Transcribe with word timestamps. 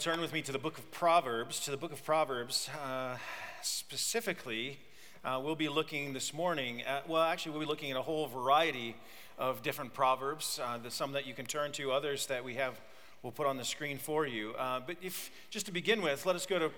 turn 0.00 0.18
with 0.22 0.32
me 0.32 0.40
to 0.40 0.50
the 0.50 0.58
book 0.58 0.78
of 0.78 0.90
Proverbs, 0.90 1.60
to 1.60 1.70
the 1.70 1.76
book 1.76 1.92
of 1.92 2.02
Proverbs, 2.02 2.70
uh, 2.82 3.18
specifically, 3.60 4.78
uh, 5.26 5.38
we'll 5.44 5.54
be 5.54 5.68
looking 5.68 6.14
this 6.14 6.32
morning 6.32 6.80
at, 6.84 7.06
well, 7.06 7.22
actually, 7.22 7.52
we'll 7.52 7.60
be 7.60 7.66
looking 7.66 7.90
at 7.90 7.98
a 7.98 8.02
whole 8.02 8.26
variety 8.26 8.96
of 9.36 9.62
different 9.62 9.92
Proverbs. 9.92 10.58
Uh, 10.64 10.78
there's 10.78 10.94
some 10.94 11.12
that 11.12 11.26
you 11.26 11.34
can 11.34 11.44
turn 11.44 11.70
to, 11.72 11.92
others 11.92 12.24
that 12.28 12.42
we 12.42 12.54
have, 12.54 12.80
we'll 13.22 13.30
put 13.30 13.46
on 13.46 13.58
the 13.58 13.64
screen 13.64 13.98
for 13.98 14.26
you. 14.26 14.54
Uh, 14.54 14.80
but 14.80 14.96
if, 15.02 15.30
just 15.50 15.66
to 15.66 15.72
begin 15.72 16.00
with, 16.00 16.24
let 16.24 16.34
us 16.34 16.46
go 16.46 16.58
to 16.58 16.70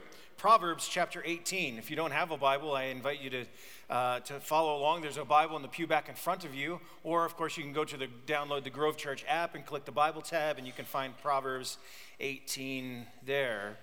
Proverbs 0.43 0.89
chapter 0.91 1.23
18. 1.25 1.79
If 1.79 1.89
you 1.89 1.95
don't 1.95 2.11
have 2.11 2.33
a 2.33 2.37
Bible, 2.37 2.75
I 2.75 2.87
invite 2.87 3.23
you 3.23 3.31
to, 3.31 3.45
uh, 3.89 4.19
to 4.19 4.41
follow 4.41 4.77
along. 4.77 5.03
There's 5.03 5.17
a 5.17 5.25
Bible 5.25 5.55
in 5.55 5.63
the 5.63 5.69
pew 5.69 5.87
back 5.87 6.09
in 6.09 6.17
front 6.17 6.45
of 6.45 6.53
you. 6.53 6.81
Or, 7.05 7.25
of 7.25 7.37
course, 7.37 7.57
you 7.57 7.63
can 7.63 7.73
go 7.73 7.85
to 7.85 7.97
the 7.97 8.09
download 8.27 8.65
the 8.65 8.71
Grove 8.71 8.97
Church 8.97 9.25
app 9.29 9.55
and 9.55 9.65
click 9.65 9.85
the 9.85 9.93
Bible 9.93 10.21
tab, 10.21 10.59
and 10.59 10.67
you 10.67 10.73
can 10.73 10.85
find 10.85 11.17
Proverbs 11.19 11.79
18 12.19 13.07
there. 13.25 13.77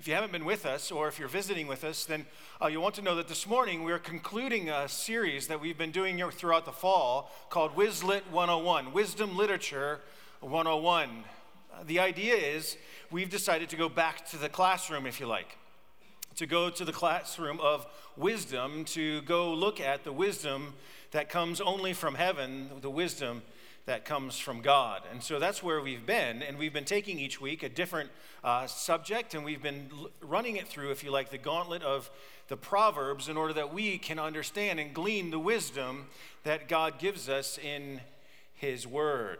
If 0.00 0.08
you 0.08 0.14
haven't 0.14 0.32
been 0.32 0.46
with 0.46 0.64
us, 0.64 0.90
or 0.90 1.06
if 1.06 1.18
you're 1.18 1.28
visiting 1.28 1.66
with 1.66 1.84
us, 1.84 2.06
then 2.06 2.24
uh, 2.62 2.68
you'll 2.68 2.82
want 2.82 2.94
to 2.94 3.02
know 3.02 3.16
that 3.16 3.28
this 3.28 3.46
morning 3.46 3.84
we're 3.84 3.98
concluding 3.98 4.70
a 4.70 4.88
series 4.88 5.48
that 5.48 5.60
we've 5.60 5.76
been 5.76 5.92
doing 5.92 6.18
throughout 6.30 6.64
the 6.64 6.72
fall 6.72 7.30
called 7.50 7.76
Wizlit 7.76 8.22
101, 8.30 8.94
Wisdom 8.94 9.36
Literature 9.36 10.00
101. 10.40 11.10
Uh, 11.10 11.82
the 11.86 12.00
idea 12.00 12.36
is 12.36 12.78
we've 13.10 13.28
decided 13.28 13.68
to 13.68 13.76
go 13.76 13.90
back 13.90 14.26
to 14.30 14.38
the 14.38 14.48
classroom, 14.48 15.04
if 15.04 15.20
you 15.20 15.26
like 15.26 15.58
to 16.36 16.46
go 16.46 16.70
to 16.70 16.84
the 16.84 16.92
classroom 16.92 17.60
of 17.60 17.86
wisdom, 18.16 18.84
to 18.84 19.22
go 19.22 19.52
look 19.52 19.80
at 19.80 20.04
the 20.04 20.12
wisdom 20.12 20.74
that 21.10 21.28
comes 21.28 21.60
only 21.60 21.92
from 21.92 22.14
heaven, 22.14 22.70
the 22.80 22.90
wisdom 22.90 23.42
that 23.86 24.04
comes 24.04 24.38
from 24.38 24.60
God. 24.60 25.02
And 25.10 25.22
so 25.22 25.38
that's 25.38 25.62
where 25.62 25.80
we've 25.80 26.04
been. 26.04 26.42
And 26.42 26.58
we've 26.58 26.72
been 26.72 26.84
taking 26.84 27.18
each 27.18 27.40
week 27.40 27.62
a 27.62 27.68
different 27.68 28.10
uh, 28.42 28.66
subject, 28.66 29.34
and 29.34 29.44
we've 29.44 29.62
been 29.62 29.88
l- 29.92 30.10
running 30.20 30.56
it 30.56 30.66
through, 30.66 30.90
if 30.90 31.04
you 31.04 31.10
like, 31.10 31.30
the 31.30 31.38
gauntlet 31.38 31.82
of 31.82 32.10
the 32.48 32.56
Proverbs 32.56 33.28
in 33.28 33.36
order 33.36 33.54
that 33.54 33.72
we 33.72 33.96
can 33.96 34.18
understand 34.18 34.80
and 34.80 34.92
glean 34.92 35.30
the 35.30 35.38
wisdom 35.38 36.06
that 36.42 36.68
God 36.68 36.98
gives 36.98 37.28
us 37.28 37.58
in 37.58 38.00
His 38.54 38.86
Word. 38.86 39.38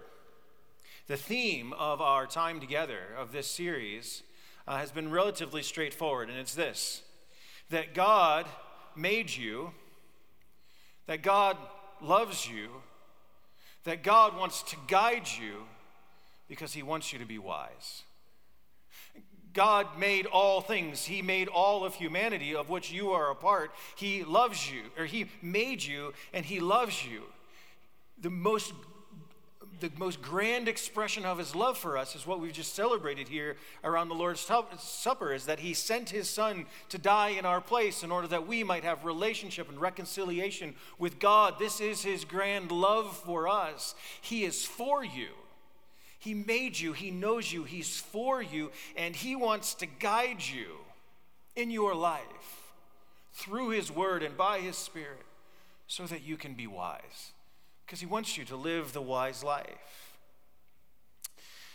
The 1.08 1.16
theme 1.16 1.72
of 1.72 2.00
our 2.00 2.26
time 2.26 2.60
together 2.60 3.00
of 3.18 3.32
this 3.32 3.48
series 3.48 4.22
uh, 4.66 4.78
has 4.78 4.90
been 4.90 5.10
relatively 5.10 5.62
straightforward, 5.62 6.28
and 6.28 6.38
it's 6.38 6.54
this 6.54 7.02
that 7.70 7.94
God 7.94 8.46
made 8.94 9.34
you, 9.34 9.72
that 11.06 11.22
God 11.22 11.56
loves 12.00 12.48
you, 12.48 12.68
that 13.84 14.02
God 14.02 14.36
wants 14.36 14.62
to 14.64 14.76
guide 14.86 15.26
you 15.40 15.64
because 16.48 16.72
he 16.72 16.82
wants 16.82 17.12
you 17.12 17.18
to 17.18 17.24
be 17.24 17.38
wise. 17.38 18.02
God 19.56 19.98
made 19.98 20.26
all 20.26 20.60
things. 20.60 21.06
He 21.06 21.22
made 21.22 21.48
all 21.48 21.82
of 21.82 21.94
humanity, 21.94 22.54
of 22.54 22.68
which 22.68 22.92
you 22.92 23.12
are 23.12 23.30
a 23.30 23.34
part. 23.34 23.70
He 23.96 24.22
loves 24.22 24.70
you, 24.70 24.82
or 24.98 25.06
He 25.06 25.30
made 25.40 25.82
you, 25.82 26.12
and 26.34 26.44
He 26.44 26.60
loves 26.60 27.06
you. 27.06 27.22
The 28.20 28.28
most 28.28 28.74
the 29.80 29.90
most 29.98 30.22
grand 30.22 30.68
expression 30.68 31.24
of 31.24 31.38
his 31.38 31.54
love 31.54 31.76
for 31.76 31.98
us 31.98 32.14
is 32.14 32.26
what 32.26 32.40
we've 32.40 32.52
just 32.52 32.74
celebrated 32.74 33.28
here 33.28 33.56
around 33.84 34.08
the 34.08 34.14
Lord's 34.14 34.40
Supper 34.40 35.32
is 35.32 35.46
that 35.46 35.60
he 35.60 35.74
sent 35.74 36.10
his 36.10 36.30
son 36.30 36.66
to 36.88 36.98
die 36.98 37.30
in 37.30 37.44
our 37.44 37.60
place 37.60 38.02
in 38.02 38.10
order 38.10 38.28
that 38.28 38.46
we 38.46 38.64
might 38.64 38.84
have 38.84 39.04
relationship 39.04 39.68
and 39.68 39.80
reconciliation 39.80 40.74
with 40.98 41.18
God. 41.18 41.58
This 41.58 41.80
is 41.80 42.02
his 42.02 42.24
grand 42.24 42.70
love 42.70 43.16
for 43.16 43.48
us. 43.48 43.94
He 44.20 44.44
is 44.44 44.64
for 44.64 45.04
you. 45.04 45.28
He 46.18 46.34
made 46.34 46.78
you, 46.78 46.92
he 46.92 47.10
knows 47.10 47.52
you, 47.52 47.64
he's 47.64 48.00
for 48.00 48.42
you, 48.42 48.72
and 48.96 49.14
he 49.14 49.36
wants 49.36 49.74
to 49.74 49.86
guide 49.86 50.42
you 50.42 50.78
in 51.54 51.70
your 51.70 51.94
life 51.94 52.72
through 53.32 53.68
his 53.68 53.92
word 53.92 54.22
and 54.22 54.36
by 54.36 54.58
his 54.58 54.76
spirit 54.76 55.24
so 55.86 56.06
that 56.06 56.22
you 56.22 56.36
can 56.36 56.54
be 56.54 56.66
wise 56.66 57.32
because 57.86 58.00
He 58.00 58.06
wants 58.06 58.36
you 58.36 58.44
to 58.46 58.56
live 58.56 58.92
the 58.92 59.00
wise 59.00 59.44
life. 59.44 60.16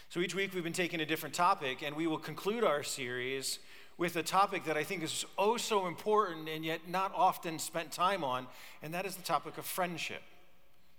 So 0.09 0.19
each 0.19 0.35
week 0.35 0.53
we've 0.53 0.63
been 0.63 0.73
taking 0.73 0.99
a 0.99 1.05
different 1.05 1.33
topic, 1.33 1.81
and 1.81 1.95
we 1.95 2.05
will 2.05 2.17
conclude 2.17 2.65
our 2.65 2.83
series 2.83 3.59
with 3.97 4.17
a 4.17 4.23
topic 4.23 4.65
that 4.65 4.75
I 4.75 4.83
think 4.83 5.03
is 5.03 5.25
oh 5.37 5.55
so 5.55 5.87
important 5.87 6.49
and 6.49 6.65
yet 6.65 6.89
not 6.89 7.13
often 7.15 7.59
spent 7.59 7.91
time 7.91 8.23
on, 8.23 8.47
and 8.83 8.93
that 8.93 9.05
is 9.05 9.15
the 9.15 9.21
topic 9.21 9.57
of 9.57 9.65
friendship. 9.65 10.21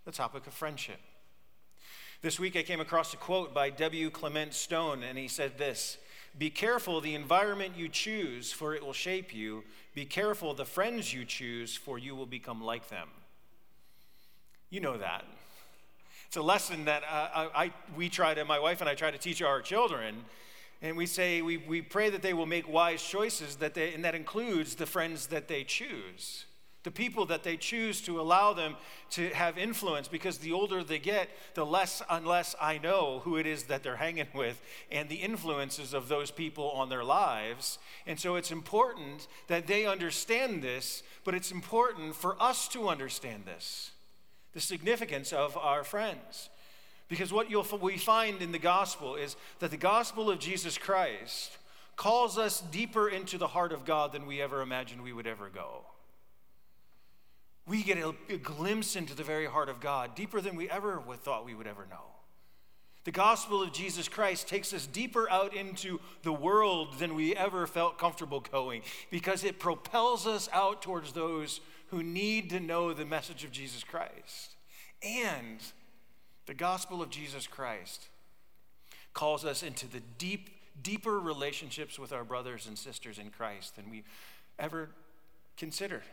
The 0.06 0.12
topic 0.12 0.47
of 0.47 0.55
friendship. 0.55 0.99
This 2.23 2.41
week 2.41 2.56
I 2.56 2.62
came 2.62 2.81
across 2.81 3.12
a 3.12 3.19
quote 3.19 3.53
by 3.53 3.69
W. 3.69 4.09
Clement 4.09 4.55
Stone, 4.55 5.03
and 5.03 5.19
he 5.19 5.29
said 5.29 5.59
this 5.59 5.99
Be 6.39 6.49
careful 6.49 7.03
the 7.03 7.15
environment 7.15 7.75
you 7.77 7.91
choose, 7.91 8.50
for 8.50 8.75
it 8.75 8.83
will 8.83 8.94
shape 8.94 9.34
you. 9.34 9.65
Be 9.94 10.06
careful 10.06 10.55
the 10.55 10.65
friends 10.65 11.12
you 11.12 11.27
choose, 11.27 11.77
for 11.77 11.99
you 11.99 12.15
will 12.15 12.25
become 12.25 12.62
like 12.62 12.89
them. 12.89 13.09
You 14.72 14.81
know 14.81 14.97
that. 14.97 15.27
It's 16.28 16.38
a 16.38 16.43
lesson 16.43 16.87
that 16.87 17.03
uh, 17.03 17.28
I, 17.34 17.65
I, 17.65 17.72
we 17.94 18.09
try 18.09 18.33
to, 18.33 18.43
my 18.47 18.59
wife 18.59 18.81
and 18.81 18.88
I 18.88 18.94
try 18.94 19.10
to 19.10 19.19
teach 19.19 19.43
our 19.43 19.60
children. 19.60 20.25
And 20.81 20.97
we 20.97 21.05
say, 21.05 21.43
we, 21.43 21.59
we 21.59 21.83
pray 21.83 22.09
that 22.09 22.22
they 22.22 22.33
will 22.33 22.47
make 22.47 22.66
wise 22.66 23.03
choices, 23.03 23.56
that 23.56 23.75
they, 23.75 23.93
and 23.93 24.03
that 24.06 24.15
includes 24.15 24.77
the 24.77 24.87
friends 24.87 25.27
that 25.27 25.47
they 25.47 25.62
choose, 25.62 26.47
the 26.84 26.91
people 26.91 27.27
that 27.27 27.43
they 27.43 27.59
choose 27.59 28.00
to 28.00 28.19
allow 28.19 28.55
them 28.55 28.77
to 29.11 29.28
have 29.34 29.59
influence, 29.59 30.09
because 30.09 30.38
the 30.38 30.53
older 30.53 30.82
they 30.82 30.99
get, 30.99 31.28
the 31.53 31.66
less, 31.66 32.00
unless 32.09 32.55
I 32.59 32.78
know 32.78 33.21
who 33.25 33.37
it 33.37 33.47
is 33.47 33.65
that 33.65 33.82
they're 33.82 33.97
hanging 33.97 34.28
with 34.34 34.59
and 34.91 35.11
the 35.11 35.16
influences 35.16 35.93
of 35.93 36.09
those 36.09 36.31
people 36.31 36.71
on 36.71 36.88
their 36.88 37.05
lives. 37.05 37.78
And 38.06 38.19
so 38.19 38.37
it's 38.37 38.50
important 38.50 39.27
that 39.49 39.66
they 39.66 39.84
understand 39.84 40.62
this, 40.62 41.03
but 41.25 41.34
it's 41.34 41.53
important 41.53 42.16
for 42.16 42.41
us 42.41 42.69
to 42.69 42.88
understand 42.88 43.44
this 43.44 43.91
the 44.53 44.61
significance 44.61 45.33
of 45.33 45.57
our 45.57 45.85
friends. 45.85 46.51
Because 47.09 47.33
what 47.33 47.51
you'll, 47.51 47.67
we 47.81 47.99
find 47.99 48.41
in 48.41 48.53
the 48.53 48.59
gospel 48.59 49.17
is 49.17 49.37
that 49.59 49.71
the 49.71 49.77
gospel 49.77 50.31
of 50.31 50.39
Jesus 50.39 50.79
Christ 50.79 51.59
calls 51.97 52.39
us 52.39 52.61
deeper 52.61 53.09
into 53.09 53.39
the 53.39 53.49
heart 53.49 53.73
of 53.73 53.85
God 53.85 54.12
than 54.12 54.27
we 54.27 54.41
ever 54.41 54.62
imagined 54.62 55.03
we 55.03 55.12
would 55.12 55.27
ever 55.27 55.49
go. 55.49 55.85
We 57.67 57.83
get 57.83 57.99
a, 57.99 58.15
a 58.29 58.39
glimpse 58.39 58.97
into 58.97 59.15
the 59.15 59.23
very 59.23 59.47
heart 59.47 59.69
of 59.69 59.79
God, 59.79 60.15
deeper 60.15 60.41
than 60.41 60.57
we 60.57 60.69
ever 60.71 60.99
would, 61.01 61.21
thought 61.21 61.45
we 61.45 61.55
would 61.55 61.67
ever 61.67 61.87
know. 61.91 62.12
The 63.05 63.12
gospel 63.12 63.62
of 63.62 63.73
Jesus 63.73 64.09
Christ 64.09 64.47
takes 64.47 64.73
us 64.73 64.87
deeper 64.87 65.29
out 65.29 65.55
into 65.55 66.01
the 66.23 66.33
world 66.33 66.99
than 66.99 67.17
we 67.17 67.35
ever 67.35 67.67
felt 67.67 67.99
comfortable 67.99 68.41
going 68.41 68.83
because 69.11 69.43
it 69.43 69.59
propels 69.59 70.27
us 70.27 70.49
out 70.53 70.83
towards 70.83 71.12
those 71.12 71.61
who 71.93 72.03
need 72.03 72.49
to 72.49 72.59
know 72.59 72.95
the 72.95 73.05
message 73.05 73.45
of 73.45 73.53
Jesus 73.53 73.85
Christ. 73.85 74.57
And 75.03 75.59
the 76.47 76.55
gospel 76.55 77.03
of 77.03 77.11
Jesus 77.11 77.47
Christ 77.47 78.09
calls 79.13 79.45
us 79.45 79.63
into 79.63 79.87
the 79.87 80.01
deep, 80.17 80.49
deeper 80.83 81.21
relationships 81.21 81.99
with 81.99 82.11
our 82.11 82.25
brothers 82.25 82.67
and 82.67 82.79
sisters 82.79 83.19
in 83.19 83.29
Christ 83.29 83.77
than 83.77 83.91
we 83.91 84.05
ever 84.59 84.89
considered. 85.59 86.05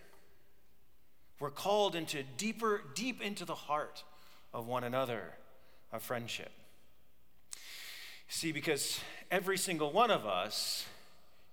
We're 1.39 1.49
called 1.49 1.95
into 1.95 2.23
deeper, 2.35 2.81
deep 2.93 3.21
into 3.21 3.45
the 3.45 3.55
heart 3.55 4.03
of 4.53 4.67
one 4.67 4.83
another, 4.83 5.31
of 5.93 6.03
friendship. 6.03 6.51
See, 8.27 8.51
because 8.51 8.99
every 9.31 9.57
single 9.57 9.93
one 9.93 10.11
of 10.11 10.25
us 10.25 10.85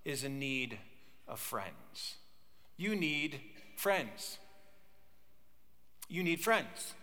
is 0.04 0.24
in 0.24 0.40
need 0.40 0.78
of 1.28 1.38
friends. 1.38 2.16
You 2.76 2.96
need 2.96 3.40
friends. 3.76 4.38
You 6.08 6.22
need 6.22 6.40
friends. 6.40 6.94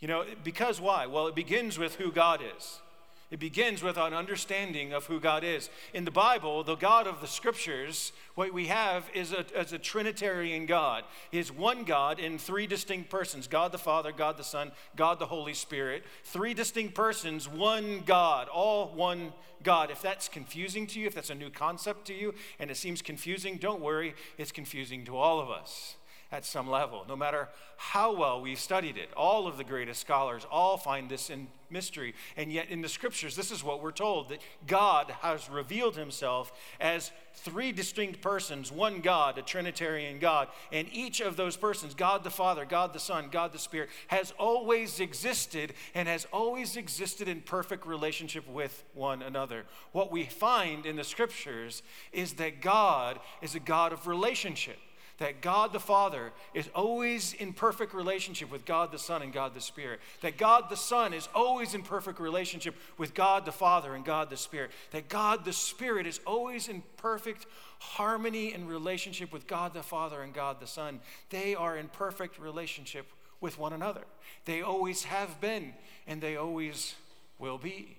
You 0.00 0.08
know, 0.08 0.24
because 0.44 0.80
why? 0.80 1.06
Well, 1.06 1.26
it 1.26 1.34
begins 1.34 1.78
with 1.78 1.96
who 1.96 2.12
God 2.12 2.40
is. 2.56 2.80
It 3.28 3.40
begins 3.40 3.82
with 3.82 3.96
an 3.96 4.14
understanding 4.14 4.92
of 4.92 5.06
who 5.06 5.18
God 5.18 5.42
is. 5.42 5.68
In 5.92 6.04
the 6.04 6.12
Bible, 6.12 6.62
the 6.62 6.76
God 6.76 7.08
of 7.08 7.20
the 7.20 7.26
scriptures, 7.26 8.12
what 8.36 8.52
we 8.52 8.68
have 8.68 9.10
is 9.14 9.32
a, 9.32 9.44
is 9.58 9.72
a 9.72 9.78
Trinitarian 9.78 10.64
God. 10.64 11.02
He 11.32 11.40
is 11.40 11.50
one 11.50 11.82
God 11.82 12.20
in 12.20 12.38
three 12.38 12.68
distinct 12.68 13.10
persons 13.10 13.48
God 13.48 13.72
the 13.72 13.78
Father, 13.78 14.12
God 14.12 14.36
the 14.36 14.44
Son, 14.44 14.70
God 14.94 15.18
the 15.18 15.26
Holy 15.26 15.54
Spirit. 15.54 16.04
Three 16.22 16.54
distinct 16.54 16.94
persons, 16.94 17.48
one 17.48 18.04
God, 18.06 18.46
all 18.48 18.94
one 18.94 19.32
God. 19.64 19.90
If 19.90 20.02
that's 20.02 20.28
confusing 20.28 20.86
to 20.86 21.00
you, 21.00 21.08
if 21.08 21.14
that's 21.14 21.30
a 21.30 21.34
new 21.34 21.50
concept 21.50 22.06
to 22.06 22.14
you, 22.14 22.32
and 22.60 22.70
it 22.70 22.76
seems 22.76 23.02
confusing, 23.02 23.56
don't 23.56 23.80
worry, 23.80 24.14
it's 24.38 24.52
confusing 24.52 25.04
to 25.04 25.16
all 25.16 25.40
of 25.40 25.50
us. 25.50 25.95
At 26.32 26.44
some 26.44 26.68
level, 26.68 27.04
no 27.08 27.16
matter 27.16 27.48
how 27.76 28.14
well 28.14 28.40
we've 28.40 28.58
studied 28.58 28.96
it. 28.96 29.10
All 29.16 29.46
of 29.46 29.56
the 29.56 29.64
greatest 29.64 30.00
scholars 30.00 30.46
all 30.50 30.76
find 30.76 31.08
this 31.08 31.30
in 31.30 31.46
mystery. 31.70 32.14
And 32.36 32.52
yet, 32.52 32.68
in 32.68 32.80
the 32.80 32.88
scriptures, 32.88 33.36
this 33.36 33.50
is 33.50 33.62
what 33.62 33.82
we're 33.82 33.92
told 33.92 34.30
that 34.30 34.40
God 34.66 35.12
has 35.20 35.48
revealed 35.48 35.96
himself 35.96 36.52
as 36.80 37.12
three 37.34 37.70
distinct 37.72 38.20
persons 38.20 38.72
one 38.72 39.00
God, 39.00 39.38
a 39.38 39.42
Trinitarian 39.42 40.18
God. 40.18 40.48
And 40.72 40.88
each 40.92 41.20
of 41.20 41.36
those 41.36 41.56
persons, 41.56 41.94
God 41.94 42.24
the 42.24 42.30
Father, 42.30 42.64
God 42.64 42.92
the 42.92 42.98
Son, 42.98 43.28
God 43.30 43.52
the 43.52 43.58
Spirit, 43.58 43.90
has 44.08 44.32
always 44.38 45.00
existed 45.00 45.74
and 45.94 46.08
has 46.08 46.26
always 46.32 46.76
existed 46.76 47.28
in 47.28 47.40
perfect 47.40 47.86
relationship 47.86 48.48
with 48.48 48.84
one 48.94 49.22
another. 49.22 49.64
What 49.92 50.10
we 50.10 50.24
find 50.24 50.86
in 50.86 50.96
the 50.96 51.04
scriptures 51.04 51.82
is 52.12 52.34
that 52.34 52.60
God 52.60 53.20
is 53.42 53.54
a 53.54 53.60
God 53.60 53.92
of 53.92 54.06
relationship 54.06 54.78
that 55.18 55.40
God 55.40 55.72
the 55.72 55.80
Father 55.80 56.32
is 56.52 56.68
always 56.74 57.32
in 57.32 57.52
perfect 57.52 57.94
relationship 57.94 58.50
with 58.50 58.64
God 58.64 58.92
the 58.92 58.98
Son 58.98 59.22
and 59.22 59.32
God 59.32 59.54
the 59.54 59.60
Spirit. 59.60 60.00
That 60.20 60.36
God 60.36 60.68
the 60.68 60.76
Son 60.76 61.14
is 61.14 61.28
always 61.34 61.74
in 61.74 61.82
perfect 61.82 62.20
relationship 62.20 62.74
with 62.98 63.14
God 63.14 63.46
the 63.46 63.52
Father 63.52 63.94
and 63.94 64.04
God 64.04 64.28
the 64.28 64.36
Spirit. 64.36 64.70
That 64.90 65.08
God 65.08 65.44
the 65.44 65.52
Spirit 65.52 66.06
is 66.06 66.20
always 66.26 66.68
in 66.68 66.82
perfect 66.98 67.46
harmony 67.78 68.52
and 68.52 68.68
relationship 68.68 69.32
with 69.32 69.46
God 69.46 69.72
the 69.72 69.82
Father 69.82 70.20
and 70.20 70.34
God 70.34 70.60
the 70.60 70.66
Son. 70.66 71.00
They 71.30 71.54
are 71.54 71.76
in 71.76 71.88
perfect 71.88 72.38
relationship 72.38 73.06
with 73.40 73.58
one 73.58 73.72
another. 73.72 74.02
They 74.44 74.60
always 74.60 75.04
have 75.04 75.40
been 75.40 75.72
and 76.06 76.20
they 76.20 76.36
always 76.36 76.94
will 77.38 77.58
be. 77.58 77.96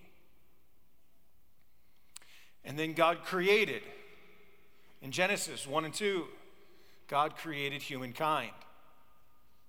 And 2.63 2.77
then 2.77 2.93
God 2.93 3.23
created 3.23 3.81
in 5.01 5.11
Genesis 5.11 5.65
1 5.65 5.85
and 5.85 5.93
2 5.93 6.25
God 7.07 7.35
created 7.35 7.81
humankind. 7.81 8.51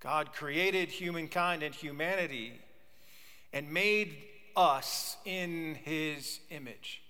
God 0.00 0.32
created 0.32 0.88
humankind 0.88 1.62
and 1.62 1.75
humanity 1.75 2.52
and 3.52 3.73
made 3.73 4.17
us 4.56 5.17
in 5.25 5.76
his 5.76 6.40
image. 6.50 7.02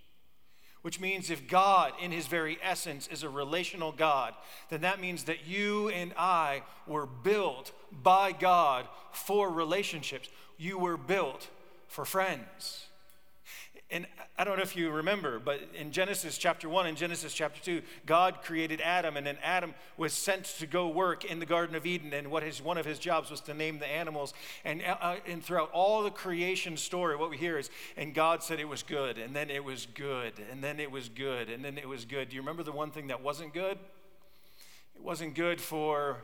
Which 0.83 1.01
means 1.01 1.29
if 1.29 1.49
God, 1.49 1.93
in 2.01 2.13
his 2.13 2.27
very 2.27 2.59
essence, 2.63 3.09
is 3.09 3.23
a 3.23 3.29
relational 3.29 3.93
God, 3.93 4.35
then 4.71 4.83
that 4.83 5.01
means 5.01 5.25
that 5.25 5.47
you 5.47 5.89
and 5.89 6.15
I 6.17 6.63
were 6.87 7.07
built 7.07 7.73
by 7.91 8.33
God 8.33 8.87
for 9.13 9.51
relationships. 9.51 10.29
You 10.57 10.79
were 10.79 10.97
built 10.97 11.49
for 11.89 12.05
friends. 12.05 12.88
And 13.91 14.07
I 14.37 14.45
don't 14.45 14.59
know 14.59 14.63
if 14.63 14.77
you 14.77 14.91
remember, 14.91 15.39
but 15.39 15.61
in 15.75 15.93
Genesis 15.93 16.37
chapter 16.37 16.69
1 16.69 16.87
and 16.87 16.97
Genesis 16.97 17.33
chapter 17.33 17.59
2, 17.63 17.81
God 18.05 18.43
created 18.43 18.83
Adam, 18.83 19.17
and 19.17 19.27
then 19.27 19.39
Adam 19.43 19.75
was 19.97 20.13
sent 20.13 20.45
to 20.59 20.67
go 20.67 20.89
work 20.89 21.25
in 21.25 21.39
the 21.39 21.47
Garden 21.47 21.75
of 21.75 21.87
Eden. 21.87 22.13
And 22.13 22.31
what 22.31 22.43
his, 22.43 22.61
one 22.61 22.77
of 22.77 22.85
his 22.85 22.99
jobs 22.99 23.31
was 23.31 23.41
to 23.43 23.55
name 23.55 23.79
the 23.79 23.87
animals. 23.87 24.35
And, 24.63 24.83
uh, 24.83 24.97
uh, 25.01 25.17
and 25.27 25.43
throughout 25.43 25.71
all 25.73 26.03
the 26.03 26.11
creation 26.11 26.77
story, 26.77 27.17
what 27.17 27.31
we 27.31 27.39
hear 27.39 27.57
is, 27.57 27.71
and 27.97 28.15
God 28.15 28.43
said 28.43 28.61
it 28.61 28.69
was 28.69 28.83
good, 28.83 29.17
and 29.17 29.35
then 29.35 29.49
it 29.49 29.65
was 29.65 29.87
good, 29.95 30.35
and 30.51 30.63
then 30.63 30.81
it 30.81 30.91
was 30.91 31.09
good, 31.09 31.49
and 31.49 31.65
then 31.65 31.79
it 31.79 31.89
was 31.89 32.05
good. 32.05 32.29
Do 32.29 32.37
you 32.37 32.43
remember 32.43 32.63
the 32.63 32.73
one 32.73 32.91
thing 32.91 33.07
that 33.07 33.23
wasn't 33.23 33.55
good? 33.55 33.79
It 34.95 35.03
wasn't 35.03 35.35
good 35.35 35.63
for 35.63 36.19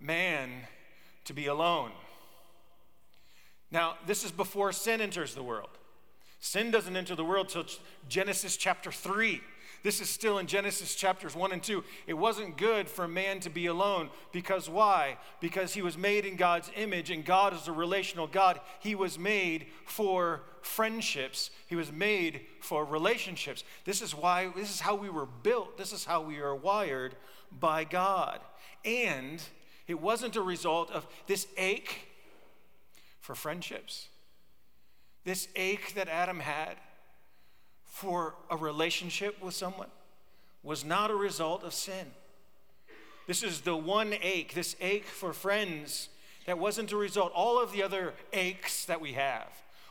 man 0.00 0.50
to 1.26 1.32
be 1.32 1.46
alone. 1.46 1.92
Now, 3.70 3.94
this 4.06 4.24
is 4.24 4.32
before 4.32 4.72
sin 4.72 5.00
enters 5.00 5.34
the 5.34 5.42
world. 5.44 5.70
Sin 6.46 6.70
doesn't 6.70 6.96
enter 6.96 7.16
the 7.16 7.24
world 7.24 7.48
till 7.48 7.64
Genesis 8.08 8.56
chapter 8.56 8.92
3. 8.92 9.40
This 9.82 10.00
is 10.00 10.08
still 10.08 10.38
in 10.38 10.46
Genesis 10.46 10.94
chapters 10.94 11.34
1 11.34 11.50
and 11.50 11.60
2. 11.60 11.82
It 12.06 12.14
wasn't 12.14 12.56
good 12.56 12.88
for 12.88 13.08
man 13.08 13.40
to 13.40 13.50
be 13.50 13.66
alone 13.66 14.10
because 14.30 14.70
why? 14.70 15.18
Because 15.40 15.74
he 15.74 15.82
was 15.82 15.98
made 15.98 16.24
in 16.24 16.36
God's 16.36 16.70
image 16.76 17.10
and 17.10 17.24
God 17.24 17.52
is 17.52 17.66
a 17.66 17.72
relational 17.72 18.28
God. 18.28 18.60
He 18.78 18.94
was 18.94 19.18
made 19.18 19.66
for 19.86 20.42
friendships. 20.62 21.50
He 21.66 21.74
was 21.74 21.90
made 21.90 22.42
for 22.60 22.84
relationships. 22.84 23.64
This 23.84 24.00
is 24.00 24.14
why 24.14 24.52
this 24.54 24.70
is 24.70 24.78
how 24.78 24.94
we 24.94 25.10
were 25.10 25.26
built. 25.26 25.76
This 25.76 25.92
is 25.92 26.04
how 26.04 26.20
we 26.20 26.38
are 26.38 26.54
wired 26.54 27.16
by 27.50 27.82
God. 27.82 28.38
And 28.84 29.42
it 29.88 30.00
wasn't 30.00 30.36
a 30.36 30.42
result 30.42 30.92
of 30.92 31.08
this 31.26 31.48
ache 31.56 32.06
for 33.18 33.34
friendships. 33.34 34.10
This 35.26 35.48
ache 35.56 35.94
that 35.94 36.08
Adam 36.08 36.38
had 36.38 36.76
for 37.84 38.36
a 38.48 38.56
relationship 38.56 39.42
with 39.42 39.54
someone 39.54 39.88
was 40.62 40.84
not 40.84 41.10
a 41.10 41.16
result 41.16 41.64
of 41.64 41.74
sin. 41.74 42.12
This 43.26 43.42
is 43.42 43.62
the 43.62 43.76
one 43.76 44.14
ache, 44.22 44.54
this 44.54 44.76
ache 44.80 45.04
for 45.04 45.32
friends, 45.32 46.10
that 46.46 46.60
wasn't 46.60 46.92
a 46.92 46.96
result. 46.96 47.32
All 47.34 47.60
of 47.60 47.72
the 47.72 47.82
other 47.82 48.14
aches 48.32 48.84
that 48.84 49.00
we 49.00 49.14
have 49.14 49.48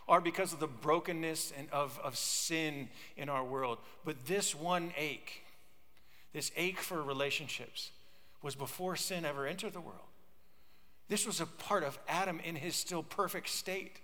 are 0.08 0.22
because 0.22 0.54
of 0.54 0.62
the 0.62 0.68
brokenness 0.68 1.52
and 1.58 1.70
of, 1.70 2.00
of 2.02 2.18
sin 2.18 2.88
in 3.18 3.28
our 3.28 3.44
world. 3.44 3.80
But 4.06 4.28
this 4.28 4.56
one 4.56 4.94
ache, 4.96 5.44
this 6.32 6.50
ache 6.56 6.80
for 6.80 7.04
relationships, 7.04 7.92
was 8.42 8.56
before 8.56 8.96
sin 8.96 9.26
ever 9.26 9.46
entered 9.46 9.74
the 9.74 9.82
world. 9.82 10.00
This 11.10 11.28
was 11.28 11.42
a 11.42 11.46
part 11.46 11.84
of 11.84 12.00
Adam 12.08 12.40
in 12.42 12.56
his 12.56 12.78
still 12.78 13.04
perfect 13.04 13.50
state. 13.50 14.00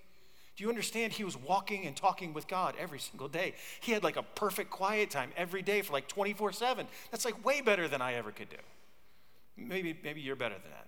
You 0.62 0.70
understand? 0.70 1.12
He 1.12 1.24
was 1.24 1.36
walking 1.36 1.88
and 1.88 1.96
talking 1.96 2.34
with 2.34 2.48
God 2.48 2.76
every 2.80 3.00
single 3.00 3.28
day. 3.28 3.56
He 3.80 3.94
had 3.94 4.04
like 4.04 4.16
a 4.16 4.22
perfect 4.22 4.70
quiet 4.70 5.10
time 5.10 5.32
every 5.36 5.64
day 5.64 5.82
for 5.82 5.92
like 5.92 6.08
24 6.08 6.52
7. 6.52 6.86
That's 7.10 7.26
like 7.26 7.44
way 7.44 7.62
better 7.62 7.88
than 7.88 8.00
I 8.00 8.14
ever 8.14 8.32
could 8.32 8.50
do. 8.50 8.58
Maybe, 9.58 9.98
maybe 10.04 10.22
you're 10.22 10.36
better 10.36 10.54
than 10.54 10.70
that. 10.70 10.86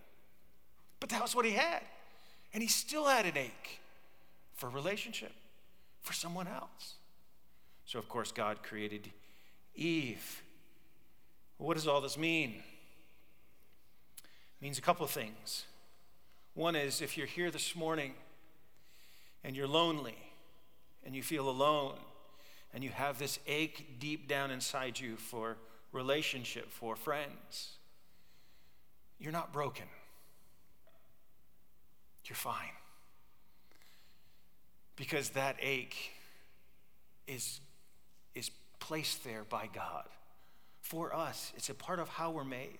But 1.00 1.10
that 1.10 1.24
was 1.24 1.36
what 1.36 1.44
he 1.44 1.54
had. 1.54 1.82
And 2.54 2.62
he 2.62 2.70
still 2.70 3.08
had 3.08 3.26
an 3.26 3.36
ache 3.36 3.80
for 4.54 4.70
relationship, 4.70 5.32
for 6.04 6.14
someone 6.14 6.48
else. 6.48 6.94
So, 7.88 7.98
of 7.98 8.08
course, 8.08 8.32
God 8.32 8.62
created 8.62 9.10
Eve. 9.74 10.44
What 11.58 11.78
does 11.78 11.88
all 11.88 12.00
this 12.00 12.16
mean? 12.16 12.62
It 14.20 14.62
means 14.62 14.78
a 14.78 14.82
couple 14.82 15.04
of 15.04 15.10
things. 15.10 15.66
One 16.54 16.76
is 16.76 17.02
if 17.02 17.18
you're 17.18 17.26
here 17.26 17.50
this 17.50 17.76
morning 17.76 18.14
and 19.44 19.56
you're 19.56 19.68
lonely 19.68 20.18
and 21.06 21.16
you 21.16 21.22
feel 21.22 21.50
alone 21.50 21.96
and 22.74 22.84
you 22.84 22.90
have 22.90 23.20
this 23.20 23.40
ache 23.46 24.00
deep 24.00 24.28
down 24.28 24.52
inside 24.52 25.00
you 25.00 25.16
for 25.16 25.58
relationship, 25.92 26.72
for 26.72 26.96
friends, 26.96 27.78
you're 29.20 29.32
not 29.32 29.54
broken. 29.54 29.86
You're 32.26 32.36
fine. 32.36 32.56
Because 34.96 35.30
that 35.30 35.58
ache 35.62 36.12
is, 37.28 37.60
is 38.34 38.50
placed 38.80 39.24
there 39.24 39.44
by 39.50 39.70
God 39.74 40.06
for 40.82 41.16
us. 41.16 41.54
It's 41.56 41.70
a 41.70 41.74
part 41.74 42.00
of 42.00 42.10
how 42.10 42.32
we're 42.32 42.44
made 42.44 42.80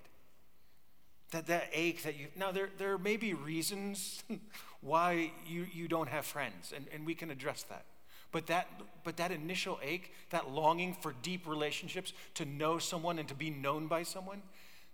that 1.34 1.48
that 1.48 1.68
ache 1.72 2.04
that 2.04 2.16
you 2.16 2.28
now 2.36 2.52
there 2.52 2.70
there 2.78 2.96
may 2.96 3.16
be 3.16 3.34
reasons 3.34 4.22
why 4.80 5.32
you 5.44 5.66
you 5.74 5.88
don't 5.88 6.08
have 6.08 6.24
friends 6.24 6.72
and, 6.74 6.86
and 6.94 7.04
we 7.04 7.14
can 7.14 7.30
address 7.30 7.64
that. 7.64 7.84
But 8.30 8.46
that 8.46 8.68
but 9.02 9.16
that 9.16 9.32
initial 9.32 9.80
ache 9.82 10.12
that 10.30 10.50
longing 10.50 10.94
for 10.94 11.12
deep 11.22 11.48
relationships 11.48 12.12
to 12.34 12.44
know 12.44 12.78
someone 12.78 13.18
and 13.18 13.26
to 13.28 13.34
be 13.34 13.50
known 13.50 13.88
by 13.88 14.04
someone 14.04 14.42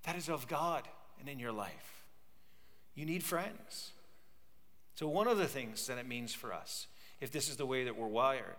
that 0.05 0.17
is 0.17 0.31
of 0.31 0.49
god 0.49 0.89
and 1.19 1.29
in 1.29 1.39
your 1.39 1.53
life. 1.53 2.05
You 2.95 3.05
need 3.05 3.23
friends. 3.23 3.93
So 4.95 5.09
one 5.09 5.29
of 5.29 5.37
the 5.37 5.47
things 5.47 5.87
that 5.89 5.99
it 5.99 6.09
means 6.09 6.33
for 6.33 6.55
us 6.55 6.87
if 7.21 7.31
this 7.31 7.51
is 7.51 7.57
the 7.57 7.67
way 7.67 7.85
that 7.85 7.99
we're 7.99 8.07
wired 8.07 8.57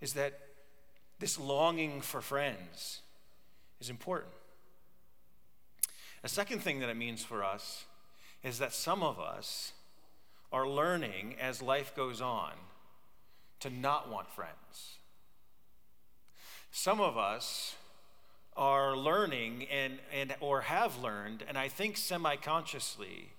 is 0.00 0.14
that 0.14 0.40
this 1.20 1.38
longing 1.38 2.00
for 2.00 2.20
friends 2.20 3.02
is 3.80 3.88
important 3.88 4.32
a 6.24 6.28
second 6.28 6.60
thing 6.60 6.80
that 6.80 6.88
it 6.88 6.96
means 6.96 7.22
for 7.22 7.44
us 7.44 7.84
is 8.42 8.58
that 8.58 8.72
some 8.72 9.02
of 9.02 9.20
us 9.20 9.72
are 10.50 10.66
learning 10.66 11.36
as 11.38 11.60
life 11.60 11.94
goes 11.94 12.22
on 12.22 12.52
to 13.60 13.68
not 13.68 14.10
want 14.10 14.30
friends. 14.30 14.96
Some 16.70 16.98
of 16.98 17.18
us 17.18 17.76
are 18.56 18.96
learning 18.96 19.66
and, 19.70 19.98
and 20.12 20.34
or 20.40 20.62
have 20.62 20.98
learned, 20.98 21.44
and 21.46 21.58
I 21.58 21.68
think 21.68 21.98
semi-consciously, 21.98 23.33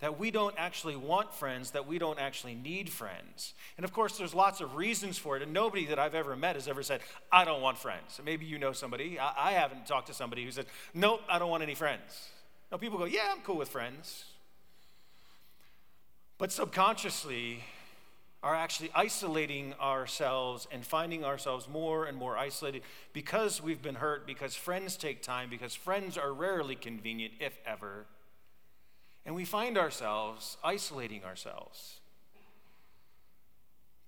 that 0.00 0.18
we 0.18 0.30
don't 0.30 0.54
actually 0.56 0.96
want 0.96 1.34
friends, 1.34 1.72
that 1.72 1.86
we 1.86 1.98
don't 1.98 2.18
actually 2.18 2.54
need 2.54 2.88
friends. 2.88 3.54
And 3.76 3.84
of 3.84 3.92
course, 3.92 4.16
there's 4.16 4.34
lots 4.34 4.60
of 4.60 4.76
reasons 4.76 5.18
for 5.18 5.36
it, 5.36 5.42
and 5.42 5.52
nobody 5.52 5.86
that 5.86 5.98
I've 5.98 6.14
ever 6.14 6.36
met 6.36 6.54
has 6.54 6.68
ever 6.68 6.82
said, 6.82 7.00
I 7.32 7.44
don't 7.44 7.60
want 7.60 7.78
friends. 7.78 8.20
Maybe 8.24 8.46
you 8.46 8.58
know 8.58 8.72
somebody. 8.72 9.18
I, 9.18 9.50
I 9.50 9.52
haven't 9.52 9.86
talked 9.86 10.06
to 10.06 10.14
somebody 10.14 10.44
who 10.44 10.50
said, 10.50 10.66
Nope, 10.94 11.20
I 11.28 11.38
don't 11.38 11.50
want 11.50 11.62
any 11.62 11.74
friends. 11.74 12.28
Now, 12.70 12.78
people 12.78 12.98
go, 12.98 13.04
Yeah, 13.04 13.32
I'm 13.32 13.40
cool 13.40 13.56
with 13.56 13.68
friends. 13.68 14.24
But 16.38 16.52
subconsciously, 16.52 17.64
are 18.42 18.54
actually 18.54 18.90
isolating 18.94 19.74
ourselves 19.80 20.68
and 20.70 20.86
finding 20.86 21.24
ourselves 21.24 21.68
more 21.68 22.04
and 22.04 22.16
more 22.16 22.38
isolated 22.38 22.82
because 23.12 23.60
we've 23.60 23.82
been 23.82 23.96
hurt, 23.96 24.26
because 24.26 24.54
friends 24.54 24.96
take 24.96 25.22
time, 25.22 25.50
because 25.50 25.74
friends 25.74 26.16
are 26.16 26.32
rarely 26.32 26.76
convenient, 26.76 27.34
if 27.40 27.58
ever. 27.66 28.06
And 29.28 29.36
we 29.36 29.44
find 29.44 29.76
ourselves 29.76 30.56
isolating 30.64 31.22
ourselves. 31.22 32.00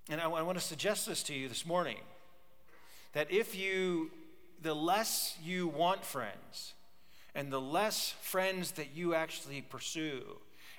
And 0.09 0.19
I, 0.19 0.25
I 0.25 0.41
want 0.41 0.57
to 0.57 0.65
suggest 0.65 1.07
this 1.07 1.23
to 1.25 1.35
you 1.35 1.47
this 1.47 1.67
morning 1.67 1.99
that 3.13 3.31
if 3.31 3.55
you, 3.55 4.11
the 4.63 4.73
less 4.73 5.37
you 5.45 5.69
want 5.69 6.07
friends, 6.07 6.73
and 7.35 7.53
the 7.53 7.61
less 7.61 8.15
friends 8.23 8.71
that 8.73 8.97
you 8.97 9.15
actually 9.15 9.61
pursue, 9.61 10.23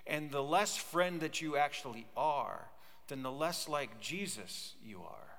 and 0.07 0.31
the 0.31 0.41
less 0.41 0.75
friend 0.75 1.21
that 1.21 1.39
you 1.39 1.55
actually 1.55 2.07
are, 2.17 2.67
then 3.09 3.21
the 3.21 3.31
less 3.31 3.69
like 3.69 4.01
Jesus 4.01 4.73
you 4.83 5.01
are. 5.01 5.37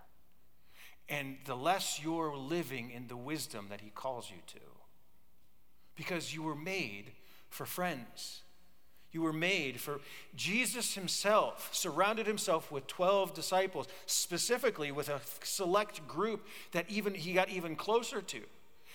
And 1.09 1.39
the 1.45 1.57
less 1.57 2.01
you're 2.01 2.37
living 2.37 2.93
in 2.93 3.09
the 3.09 3.17
wisdom 3.17 3.67
that 3.71 3.81
he 3.81 3.91
calls 3.91 4.31
you 4.31 4.43
to. 4.47 4.65
Because 5.97 6.33
you 6.33 6.45
were 6.45 6.55
made 6.55 7.11
for 7.51 7.67
friends. 7.67 8.43
You 9.13 9.23
were 9.23 9.33
made 9.33 9.79
for 9.79 10.01
Jesus 10.35 10.95
himself 10.95 11.69
surrounded 11.73 12.27
himself 12.27 12.73
with 12.73 12.87
12 12.87 13.35
disciples, 13.35 13.87
specifically 14.07 14.91
with 14.91 15.09
a 15.09 15.21
select 15.43 16.07
group 16.09 16.47
that 16.73 16.91
even 16.91 17.15
he 17.15 17.35
got 17.35 17.51
even 17.51 17.77
closer 17.77 18.23
to. 18.23 18.41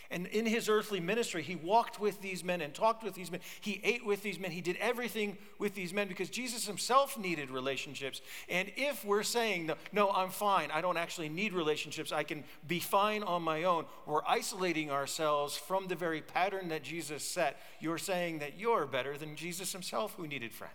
And 0.10 0.28
in 0.28 0.46
his 0.46 0.70
earthly 0.70 1.00
ministry, 1.00 1.44
he 1.44 1.56
walked 1.56 2.00
with 2.00 2.22
these 2.22 2.44
men 2.44 2.62
and 2.62 2.74
talked 2.74 3.04
with 3.04 3.14
these 3.14 3.30
men. 3.30 3.42
He 3.60 3.82
ate 3.84 4.06
with 4.06 4.24
these 4.24 4.40
men. 4.40 4.52
He 4.52 4.62
did 4.62 4.78
everything 4.78 5.38
with 5.60 5.76
these 5.76 5.94
men 5.94 6.08
because 6.08 6.30
Jesus 6.30 6.66
himself 6.66 7.18
needed 7.18 7.50
relationships. 7.50 8.22
And 8.48 8.72
if 8.78 9.04
we're 9.04 9.24
saying, 9.24 9.70
no, 9.92 10.10
I'm 10.10 10.30
fine, 10.30 10.72
I 10.72 10.80
don't 10.80 10.98
actually 10.98 11.30
need 11.30 11.54
relationships, 11.54 12.12
I 12.12 12.24
can 12.24 12.44
be 12.68 12.80
fine 12.80 13.24
on 13.24 13.42
my 13.42 13.64
own, 13.64 13.86
we're 14.06 14.26
isolating 14.26 14.92
ourselves 14.92 15.58
from 15.58 15.88
the 15.88 15.96
very 15.96 16.22
pattern 16.22 16.70
that 16.70 16.84
Jesus 16.84 17.24
set. 17.24 17.60
You're 17.80 17.98
saying 17.98 18.40
that 18.40 18.58
you're 18.58 18.86
better 18.86 19.18
than 19.18 19.36
Jesus 19.36 19.74
himself 19.74 20.14
who 20.16 20.26
needed 20.28 20.54
friends. 20.54 20.74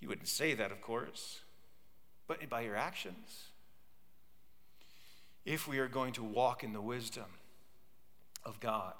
You 0.00 0.08
wouldn't 0.08 0.28
say 0.28 0.54
that, 0.54 0.70
of 0.70 0.80
course, 0.80 1.40
but 2.28 2.48
by 2.48 2.60
your 2.60 2.76
actions. 2.76 3.48
If 5.44 5.66
we 5.66 5.78
are 5.78 5.88
going 5.88 6.12
to 6.12 6.22
walk 6.22 6.62
in 6.62 6.72
the 6.72 6.80
wisdom, 6.80 7.24
of 8.44 8.60
God 8.60 8.94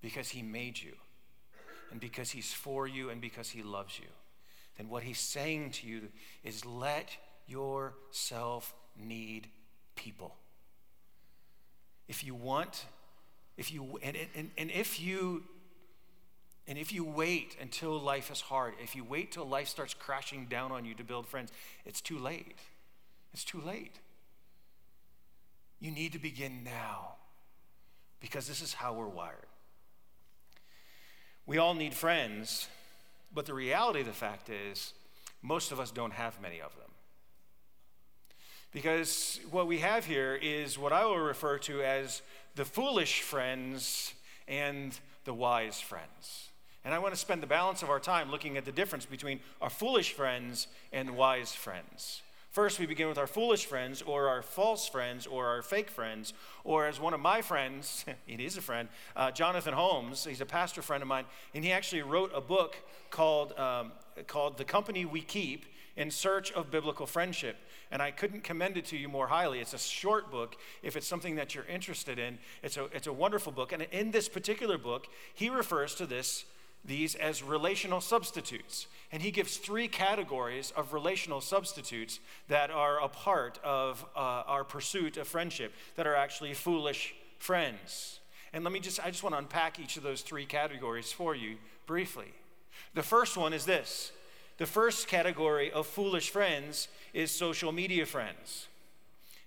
because 0.00 0.28
He 0.28 0.42
made 0.42 0.80
you 0.80 0.92
and 1.90 2.00
because 2.00 2.30
He's 2.30 2.52
for 2.52 2.86
you 2.86 3.10
and 3.10 3.20
because 3.20 3.50
He 3.50 3.62
loves 3.62 3.98
you, 3.98 4.08
then 4.76 4.88
what 4.88 5.02
He's 5.02 5.18
saying 5.18 5.70
to 5.72 5.86
you 5.86 6.08
is 6.42 6.64
let 6.64 7.16
yourself 7.46 8.74
need 8.98 9.48
people. 9.96 10.34
If 12.08 12.24
you 12.24 12.34
want, 12.34 12.84
if 13.56 13.72
you, 13.72 13.98
and, 14.02 14.16
and, 14.34 14.50
and 14.58 14.70
if 14.70 15.00
you, 15.00 15.44
and 16.66 16.78
if 16.78 16.92
you 16.92 17.04
wait 17.04 17.56
until 17.60 17.98
life 17.98 18.30
is 18.30 18.40
hard, 18.40 18.74
if 18.82 18.94
you 18.94 19.04
wait 19.04 19.32
till 19.32 19.46
life 19.46 19.68
starts 19.68 19.94
crashing 19.94 20.46
down 20.46 20.72
on 20.72 20.84
you 20.84 20.94
to 20.94 21.04
build 21.04 21.26
friends, 21.26 21.52
it's 21.84 22.00
too 22.00 22.18
late. 22.18 22.58
It's 23.32 23.44
too 23.44 23.60
late. 23.60 24.00
You 25.80 25.90
need 25.90 26.12
to 26.12 26.18
begin 26.18 26.64
now 26.64 27.16
because 28.24 28.48
this 28.48 28.62
is 28.62 28.72
how 28.72 28.94
we're 28.94 29.06
wired. 29.06 29.36
We 31.44 31.58
all 31.58 31.74
need 31.74 31.92
friends, 31.92 32.68
but 33.34 33.44
the 33.44 33.52
reality 33.52 34.00
of 34.00 34.06
the 34.06 34.12
fact 34.12 34.48
is, 34.48 34.94
most 35.42 35.72
of 35.72 35.78
us 35.78 35.90
don't 35.90 36.14
have 36.14 36.40
many 36.40 36.58
of 36.62 36.74
them. 36.74 36.90
Because 38.72 39.40
what 39.50 39.66
we 39.66 39.80
have 39.80 40.06
here 40.06 40.38
is 40.40 40.78
what 40.78 40.90
I 40.90 41.04
will 41.04 41.18
refer 41.18 41.58
to 41.58 41.82
as 41.82 42.22
the 42.54 42.64
foolish 42.64 43.20
friends 43.20 44.14
and 44.48 44.98
the 45.26 45.34
wise 45.34 45.78
friends. 45.78 46.48
And 46.82 46.94
I 46.94 47.00
want 47.00 47.12
to 47.12 47.20
spend 47.20 47.42
the 47.42 47.46
balance 47.46 47.82
of 47.82 47.90
our 47.90 48.00
time 48.00 48.30
looking 48.30 48.56
at 48.56 48.64
the 48.64 48.72
difference 48.72 49.04
between 49.04 49.40
our 49.60 49.68
foolish 49.68 50.14
friends 50.14 50.66
and 50.94 51.14
wise 51.14 51.52
friends. 51.52 52.22
First, 52.54 52.78
we 52.78 52.86
begin 52.86 53.08
with 53.08 53.18
our 53.18 53.26
foolish 53.26 53.66
friends, 53.66 54.00
or 54.00 54.28
our 54.28 54.40
false 54.40 54.86
friends, 54.86 55.26
or 55.26 55.46
our 55.48 55.60
fake 55.60 55.90
friends, 55.90 56.32
or 56.62 56.86
as 56.86 57.00
one 57.00 57.12
of 57.12 57.18
my 57.18 57.42
friends, 57.42 58.04
it 58.28 58.38
is 58.38 58.56
a 58.56 58.60
friend, 58.60 58.88
uh, 59.16 59.32
Jonathan 59.32 59.74
Holmes, 59.74 60.24
he's 60.24 60.40
a 60.40 60.46
pastor 60.46 60.80
friend 60.80 61.02
of 61.02 61.08
mine, 61.08 61.24
and 61.52 61.64
he 61.64 61.72
actually 61.72 62.02
wrote 62.02 62.30
a 62.32 62.40
book 62.40 62.76
called, 63.10 63.58
um, 63.58 63.90
called 64.28 64.56
The 64.56 64.64
Company 64.64 65.04
We 65.04 65.20
Keep 65.20 65.66
in 65.96 66.12
Search 66.12 66.52
of 66.52 66.70
Biblical 66.70 67.06
Friendship. 67.06 67.56
And 67.90 68.00
I 68.00 68.12
couldn't 68.12 68.44
commend 68.44 68.76
it 68.76 68.84
to 68.86 68.96
you 68.96 69.08
more 69.08 69.26
highly. 69.26 69.58
It's 69.58 69.74
a 69.74 69.78
short 69.78 70.30
book. 70.30 70.54
If 70.84 70.94
it's 70.94 71.08
something 71.08 71.34
that 71.34 71.56
you're 71.56 71.64
interested 71.64 72.20
in, 72.20 72.38
it's 72.62 72.76
a, 72.76 72.84
it's 72.92 73.08
a 73.08 73.12
wonderful 73.12 73.50
book. 73.50 73.72
And 73.72 73.82
in 73.90 74.12
this 74.12 74.28
particular 74.28 74.78
book, 74.78 75.08
he 75.34 75.48
refers 75.48 75.96
to 75.96 76.06
this 76.06 76.44
these 76.84 77.14
as 77.14 77.42
relational 77.42 78.00
substitutes. 78.00 78.86
And 79.10 79.22
he 79.22 79.30
gives 79.30 79.56
three 79.56 79.88
categories 79.88 80.72
of 80.76 80.92
relational 80.92 81.40
substitutes 81.40 82.20
that 82.48 82.70
are 82.70 83.02
a 83.02 83.08
part 83.08 83.58
of 83.64 84.04
uh, 84.16 84.18
our 84.18 84.64
pursuit 84.64 85.16
of 85.16 85.28
friendship, 85.28 85.72
that 85.96 86.06
are 86.06 86.16
actually 86.16 86.54
foolish 86.54 87.14
friends. 87.38 88.20
And 88.52 88.64
let 88.64 88.72
me 88.72 88.80
just, 88.80 89.04
I 89.04 89.10
just 89.10 89.22
want 89.22 89.34
to 89.34 89.38
unpack 89.38 89.78
each 89.78 89.96
of 89.96 90.02
those 90.02 90.22
three 90.22 90.46
categories 90.46 91.12
for 91.12 91.34
you 91.34 91.56
briefly. 91.86 92.32
The 92.94 93.02
first 93.02 93.36
one 93.36 93.52
is 93.52 93.64
this 93.64 94.12
the 94.58 94.66
first 94.66 95.08
category 95.08 95.72
of 95.72 95.86
foolish 95.86 96.30
friends 96.30 96.88
is 97.12 97.30
social 97.30 97.72
media 97.72 98.06
friends. 98.06 98.68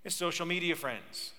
It's 0.03 0.15
social 0.15 0.45
media 0.45 0.75
friends. 0.75 1.31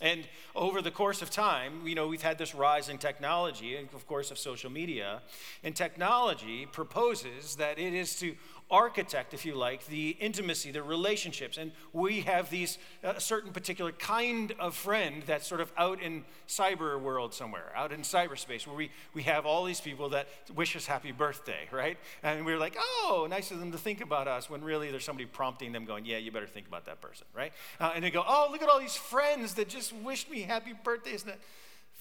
And 0.00 0.28
over 0.54 0.82
the 0.82 0.90
course 0.90 1.22
of 1.22 1.30
time, 1.30 1.86
you 1.86 1.94
know, 1.94 2.06
we've 2.06 2.22
had 2.22 2.36
this 2.36 2.54
rise 2.54 2.90
in 2.90 2.98
technology, 2.98 3.76
and 3.76 3.88
of 3.94 4.06
course, 4.06 4.30
of 4.30 4.38
social 4.38 4.70
media. 4.70 5.22
And 5.64 5.74
technology 5.74 6.66
proposes 6.66 7.56
that 7.56 7.78
it 7.78 7.94
is 7.94 8.18
to 8.20 8.34
architect, 8.70 9.32
if 9.32 9.46
you 9.46 9.54
like, 9.54 9.86
the 9.86 10.10
intimacy, 10.20 10.70
the 10.72 10.82
relationships. 10.82 11.56
And 11.56 11.72
we 11.92 12.22
have 12.22 12.50
these 12.50 12.78
a 13.02 13.20
certain 13.20 13.52
particular 13.52 13.92
kind 13.92 14.52
of 14.58 14.74
friend 14.74 15.22
that's 15.24 15.46
sort 15.46 15.60
of 15.60 15.72
out 15.76 16.02
in 16.02 16.24
cyber 16.48 17.00
world 17.00 17.32
somewhere, 17.32 17.72
out 17.76 17.92
in 17.92 18.00
cyberspace, 18.00 18.66
where 18.66 18.76
we, 18.76 18.90
we 19.14 19.22
have 19.22 19.46
all 19.46 19.64
these 19.64 19.80
people 19.80 20.08
that 20.08 20.26
wish 20.54 20.74
us 20.74 20.86
happy 20.86 21.12
birthday, 21.12 21.68
right? 21.70 21.96
And 22.22 22.44
we're 22.44 22.58
like, 22.58 22.76
oh, 22.78 23.26
nice 23.30 23.50
of 23.52 23.60
them 23.60 23.70
to 23.72 23.78
think 23.78 24.00
about 24.00 24.26
us, 24.26 24.50
when 24.50 24.64
really 24.64 24.90
there's 24.90 25.04
somebody 25.04 25.26
prompting 25.26 25.72
them 25.72 25.84
going, 25.84 26.04
yeah, 26.04 26.18
you 26.18 26.32
better 26.32 26.46
think 26.46 26.66
about 26.66 26.86
that 26.86 27.00
person, 27.00 27.26
right? 27.34 27.52
Uh, 27.78 27.92
and 27.94 28.04
they 28.04 28.10
go, 28.10 28.24
oh, 28.26 28.48
look 28.50 28.62
at 28.62 28.68
all 28.68 28.80
these 28.80 28.96
friends 28.96 29.54
that 29.54 29.68
just 29.68 29.94
wished 29.94 30.30
me 30.30 30.40
happy 30.42 30.72
birthday. 30.82 31.12
Isn't 31.12 31.28
that 31.28 31.40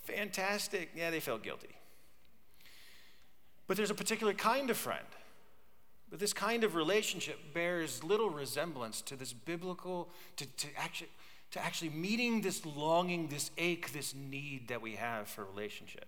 fantastic? 0.05 0.89
Yeah, 0.95 1.11
they 1.11 1.19
felt 1.19 1.43
guilty. 1.43 1.75
But 3.67 3.77
there's 3.77 3.91
a 3.91 3.95
particular 3.95 4.33
kind 4.33 4.69
of 4.69 4.77
friend 4.77 5.05
but 6.15 6.21
this 6.21 6.31
kind 6.31 6.63
of 6.63 6.75
relationship 6.75 7.37
bears 7.53 8.01
little 8.01 8.29
resemblance 8.29 9.01
to 9.01 9.17
this 9.17 9.33
biblical, 9.33 10.07
to, 10.37 10.45
to, 10.45 10.67
actually, 10.77 11.09
to 11.51 11.61
actually 11.61 11.89
meeting 11.89 12.39
this 12.39 12.65
longing, 12.65 13.27
this 13.27 13.51
ache, 13.57 13.91
this 13.91 14.15
need 14.15 14.69
that 14.69 14.81
we 14.81 14.93
have 14.95 15.27
for 15.27 15.43
relationship. 15.43 16.05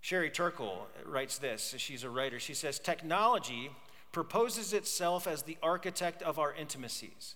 Sherry 0.00 0.30
Turkle 0.30 0.86
writes 1.04 1.38
this, 1.38 1.74
she's 1.76 2.04
a 2.04 2.08
writer. 2.08 2.38
She 2.38 2.54
says, 2.54 2.78
Technology 2.78 3.72
proposes 4.12 4.72
itself 4.72 5.26
as 5.26 5.42
the 5.42 5.58
architect 5.60 6.22
of 6.22 6.38
our 6.38 6.54
intimacies. 6.54 7.34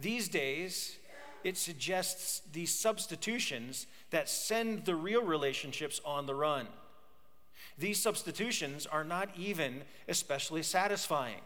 These 0.00 0.28
days, 0.28 0.98
it 1.42 1.56
suggests 1.56 2.42
these 2.52 2.72
substitutions 2.72 3.88
that 4.10 4.28
send 4.28 4.84
the 4.84 4.94
real 4.94 5.24
relationships 5.24 6.00
on 6.04 6.26
the 6.26 6.34
run. 6.36 6.68
These 7.80 7.98
substitutions 7.98 8.86
are 8.86 9.04
not 9.04 9.30
even 9.38 9.82
especially 10.06 10.62
satisfying. 10.62 11.40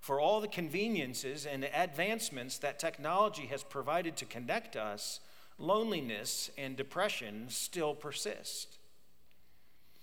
For 0.00 0.20
all 0.20 0.40
the 0.40 0.46
conveniences 0.48 1.46
and 1.46 1.68
advancements 1.74 2.58
that 2.58 2.78
technology 2.78 3.46
has 3.46 3.64
provided 3.64 4.16
to 4.18 4.24
connect 4.24 4.76
us, 4.76 5.18
loneliness 5.58 6.48
and 6.56 6.76
depression 6.76 7.46
still 7.48 7.92
persist. 7.92 8.78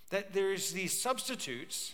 That 0.10 0.34
there's 0.34 0.74
these 0.74 1.00
substitutes 1.00 1.94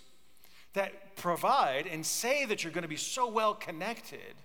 that 0.74 1.16
provide 1.16 1.86
and 1.86 2.04
say 2.04 2.46
that 2.46 2.64
you're 2.64 2.74
going 2.74 2.82
to 2.82 2.88
be 2.88 2.96
so 2.96 3.30
well 3.30 3.54
connected, 3.54 4.36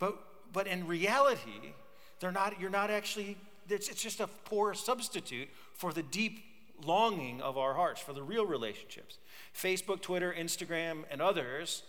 but, 0.00 0.18
but 0.52 0.66
in 0.66 0.88
reality, 0.88 1.72
they're 2.18 2.32
not, 2.32 2.60
you're 2.60 2.68
not 2.68 2.90
actually, 2.90 3.36
it's, 3.68 3.88
it's 3.88 4.02
just 4.02 4.18
a 4.18 4.26
poor 4.26 4.74
substitute 4.74 5.48
for 5.74 5.92
the 5.92 6.02
deep 6.02 6.47
longing 6.84 7.40
of 7.40 7.58
our 7.58 7.74
hearts 7.74 8.00
for 8.00 8.12
the 8.12 8.22
real 8.22 8.46
relationships. 8.46 9.18
Facebook, 9.54 10.00
Twitter, 10.00 10.34
Instagram, 10.36 11.04
and 11.10 11.20
others 11.20 11.82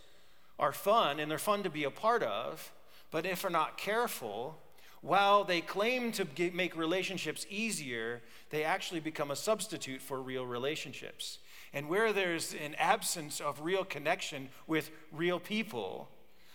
are 0.58 0.74
fun 0.74 1.20
and 1.20 1.30
they're 1.30 1.38
fun 1.38 1.64
to 1.64 1.70
be 1.70 1.84
a 1.84 1.92
part 1.92 2.24
of, 2.24 2.72
but 3.12 3.26
if 3.26 3.44
we're 3.44 3.50
not 3.50 3.78
careful, 3.78 4.58
while 5.02 5.44
they 5.44 5.62
claim 5.62 6.12
to 6.14 6.26
get, 6.26 6.54
make 6.54 6.76
relationships 6.76 7.46
easier, 7.50 8.22
they 8.50 8.64
actually 8.64 9.00
become 9.00 9.32
a 9.32 9.36
substitute 9.36 10.02
for 10.02 10.22
real 10.22 10.46
relationships. 10.46 11.40
And 11.74 11.88
where 11.88 12.12
there's 12.12 12.54
an 12.54 12.76
absence 12.76 13.40
of 13.40 13.62
real 13.62 13.86
connection 13.86 14.50
with 14.68 14.92
real 15.12 15.40
people, 15.40 16.10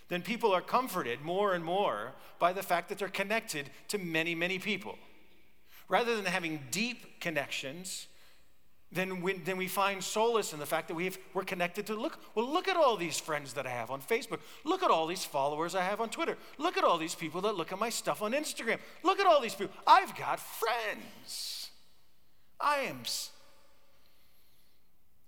then 0.08 0.20
people 0.22 0.52
are 0.52 0.60
comforted 0.60 1.22
more 1.22 1.54
and 1.54 1.64
more 1.64 2.12
by 2.38 2.52
the 2.52 2.62
fact 2.62 2.88
that 2.88 2.98
they're 2.98 3.08
connected 3.08 3.70
to 3.88 3.98
many, 3.98 4.34
many 4.34 4.58
people. 4.58 4.98
Rather 5.88 6.16
than 6.16 6.26
having 6.26 6.60
deep 6.70 7.20
connections, 7.20 8.08
then 8.94 9.20
we, 9.20 9.34
then 9.34 9.56
we 9.56 9.66
find 9.66 10.02
solace 10.02 10.52
in 10.52 10.60
the 10.60 10.66
fact 10.66 10.88
that 10.88 10.94
we 10.94 11.04
have, 11.04 11.18
we're 11.34 11.44
connected 11.44 11.86
to 11.86 11.94
look 11.94 12.18
well 12.34 12.50
look 12.50 12.68
at 12.68 12.76
all 12.76 12.96
these 12.96 13.18
friends 13.18 13.52
that 13.54 13.66
i 13.66 13.70
have 13.70 13.90
on 13.90 14.00
facebook. 14.00 14.38
Look 14.62 14.82
at 14.82 14.90
all 14.90 15.06
these 15.06 15.24
followers 15.24 15.74
i 15.74 15.82
have 15.82 16.00
on 16.00 16.08
twitter. 16.08 16.36
Look 16.58 16.76
at 16.76 16.84
all 16.84 16.96
these 16.96 17.14
people 17.14 17.40
that 17.42 17.56
look 17.56 17.72
at 17.72 17.78
my 17.78 17.90
stuff 17.90 18.22
on 18.22 18.32
instagram. 18.32 18.78
Look 19.02 19.20
at 19.20 19.26
all 19.26 19.40
these 19.40 19.54
people. 19.54 19.74
I've 19.86 20.16
got 20.16 20.40
friends. 20.40 21.70
I 22.60 22.78
am 22.80 23.02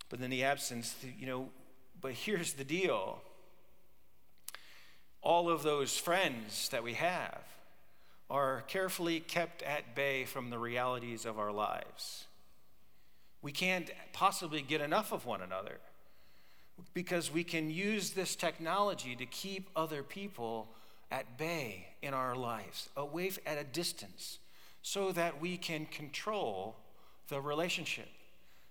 but 0.08 0.20
in 0.20 0.30
the 0.30 0.44
absence 0.44 0.94
you 1.18 1.26
know 1.26 1.48
but 2.00 2.12
here's 2.12 2.52
the 2.52 2.64
deal. 2.64 3.20
All 5.22 5.50
of 5.50 5.64
those 5.64 5.98
friends 5.98 6.68
that 6.68 6.84
we 6.84 6.94
have 6.94 7.40
are 8.30 8.62
carefully 8.68 9.18
kept 9.18 9.62
at 9.62 9.96
bay 9.96 10.24
from 10.24 10.50
the 10.50 10.58
realities 10.58 11.26
of 11.26 11.38
our 11.38 11.50
lives 11.50 12.26
we 13.46 13.52
can't 13.52 13.92
possibly 14.12 14.60
get 14.60 14.80
enough 14.80 15.12
of 15.12 15.24
one 15.24 15.40
another 15.40 15.78
because 16.94 17.32
we 17.32 17.44
can 17.44 17.70
use 17.70 18.10
this 18.10 18.34
technology 18.34 19.14
to 19.14 19.24
keep 19.24 19.70
other 19.76 20.02
people 20.02 20.66
at 21.12 21.38
bay 21.38 21.86
in 22.02 22.12
our 22.12 22.34
lives, 22.34 22.88
away 22.96 23.30
at 23.46 23.56
a 23.56 23.62
distance, 23.62 24.40
so 24.82 25.12
that 25.12 25.40
we 25.40 25.56
can 25.56 25.86
control 25.86 26.74
the 27.28 27.40
relationship. 27.40 28.08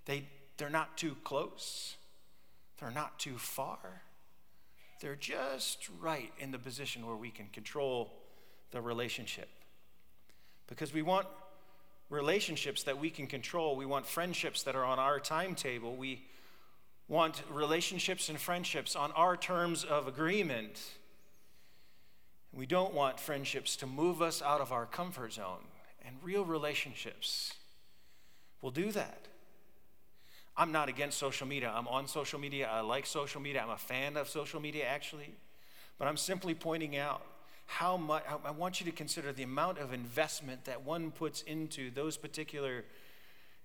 They, 0.04 0.26
they're 0.58 0.70
not 0.70 0.98
too 0.98 1.16
close, 1.24 1.96
they're 2.78 2.92
not 2.92 3.18
too 3.18 3.38
far. 3.38 4.02
They're 5.00 5.16
just 5.16 5.88
right 6.02 6.34
in 6.38 6.52
the 6.52 6.60
position 6.60 7.08
where 7.08 7.16
we 7.16 7.32
can 7.32 7.48
control 7.54 8.12
the 8.72 8.82
relationship. 8.82 9.48
Because 10.68 10.94
we 10.94 11.02
want 11.02 11.28
relationships 12.10 12.84
that 12.84 13.00
we 13.00 13.10
can 13.10 13.28
control. 13.28 13.76
We 13.76 13.86
want 13.86 14.06
friendships 14.06 14.64
that 14.64 14.76
are 14.76 14.86
on 14.86 15.00
our 15.00 15.20
timetable. 15.20 15.96
We 15.96 16.24
want 17.08 17.44
relationships 17.52 18.30
and 18.30 18.40
friendships 18.40 18.96
on 18.96 19.12
our 19.12 19.38
terms 19.38 19.84
of 19.84 20.08
agreement. 20.08 20.82
We 22.54 22.66
don't 22.66 22.94
want 22.94 23.20
friendships 23.20 23.76
to 23.78 23.88
move 23.88 24.22
us 24.22 24.42
out 24.42 24.62
of 24.62 24.72
our 24.72 24.86
comfort 24.86 25.34
zone. 25.34 25.66
And 26.06 26.16
real 26.24 26.46
relationships 26.46 27.54
will 28.62 28.72
do 28.72 28.92
that. 28.92 29.28
I'm 30.58 30.72
not 30.72 30.88
against 30.88 31.18
social 31.18 31.48
media. 31.48 31.72
I'm 31.76 31.88
on 31.88 32.08
social 32.08 32.40
media. 32.40 32.70
I 32.72 32.82
like 32.82 33.06
social 33.06 33.42
media. 33.42 33.62
I'm 33.62 33.72
a 33.72 33.78
fan 33.78 34.16
of 34.16 34.30
social 34.30 34.62
media, 34.62 34.86
actually. 34.86 35.34
But 35.98 36.08
I'm 36.08 36.18
simply 36.18 36.54
pointing 36.54 36.96
out 36.96 37.26
how 37.66 37.98
much, 37.98 38.24
I 38.46 38.52
want 38.52 38.80
you 38.80 38.86
to 38.86 38.92
consider 38.92 39.32
the 39.32 39.44
amount 39.44 39.80
of 39.80 39.92
investment 39.92 40.66
that 40.66 40.86
one 40.86 41.12
puts 41.12 41.42
into 41.42 41.92
those 41.92 42.16
particular 42.18 42.86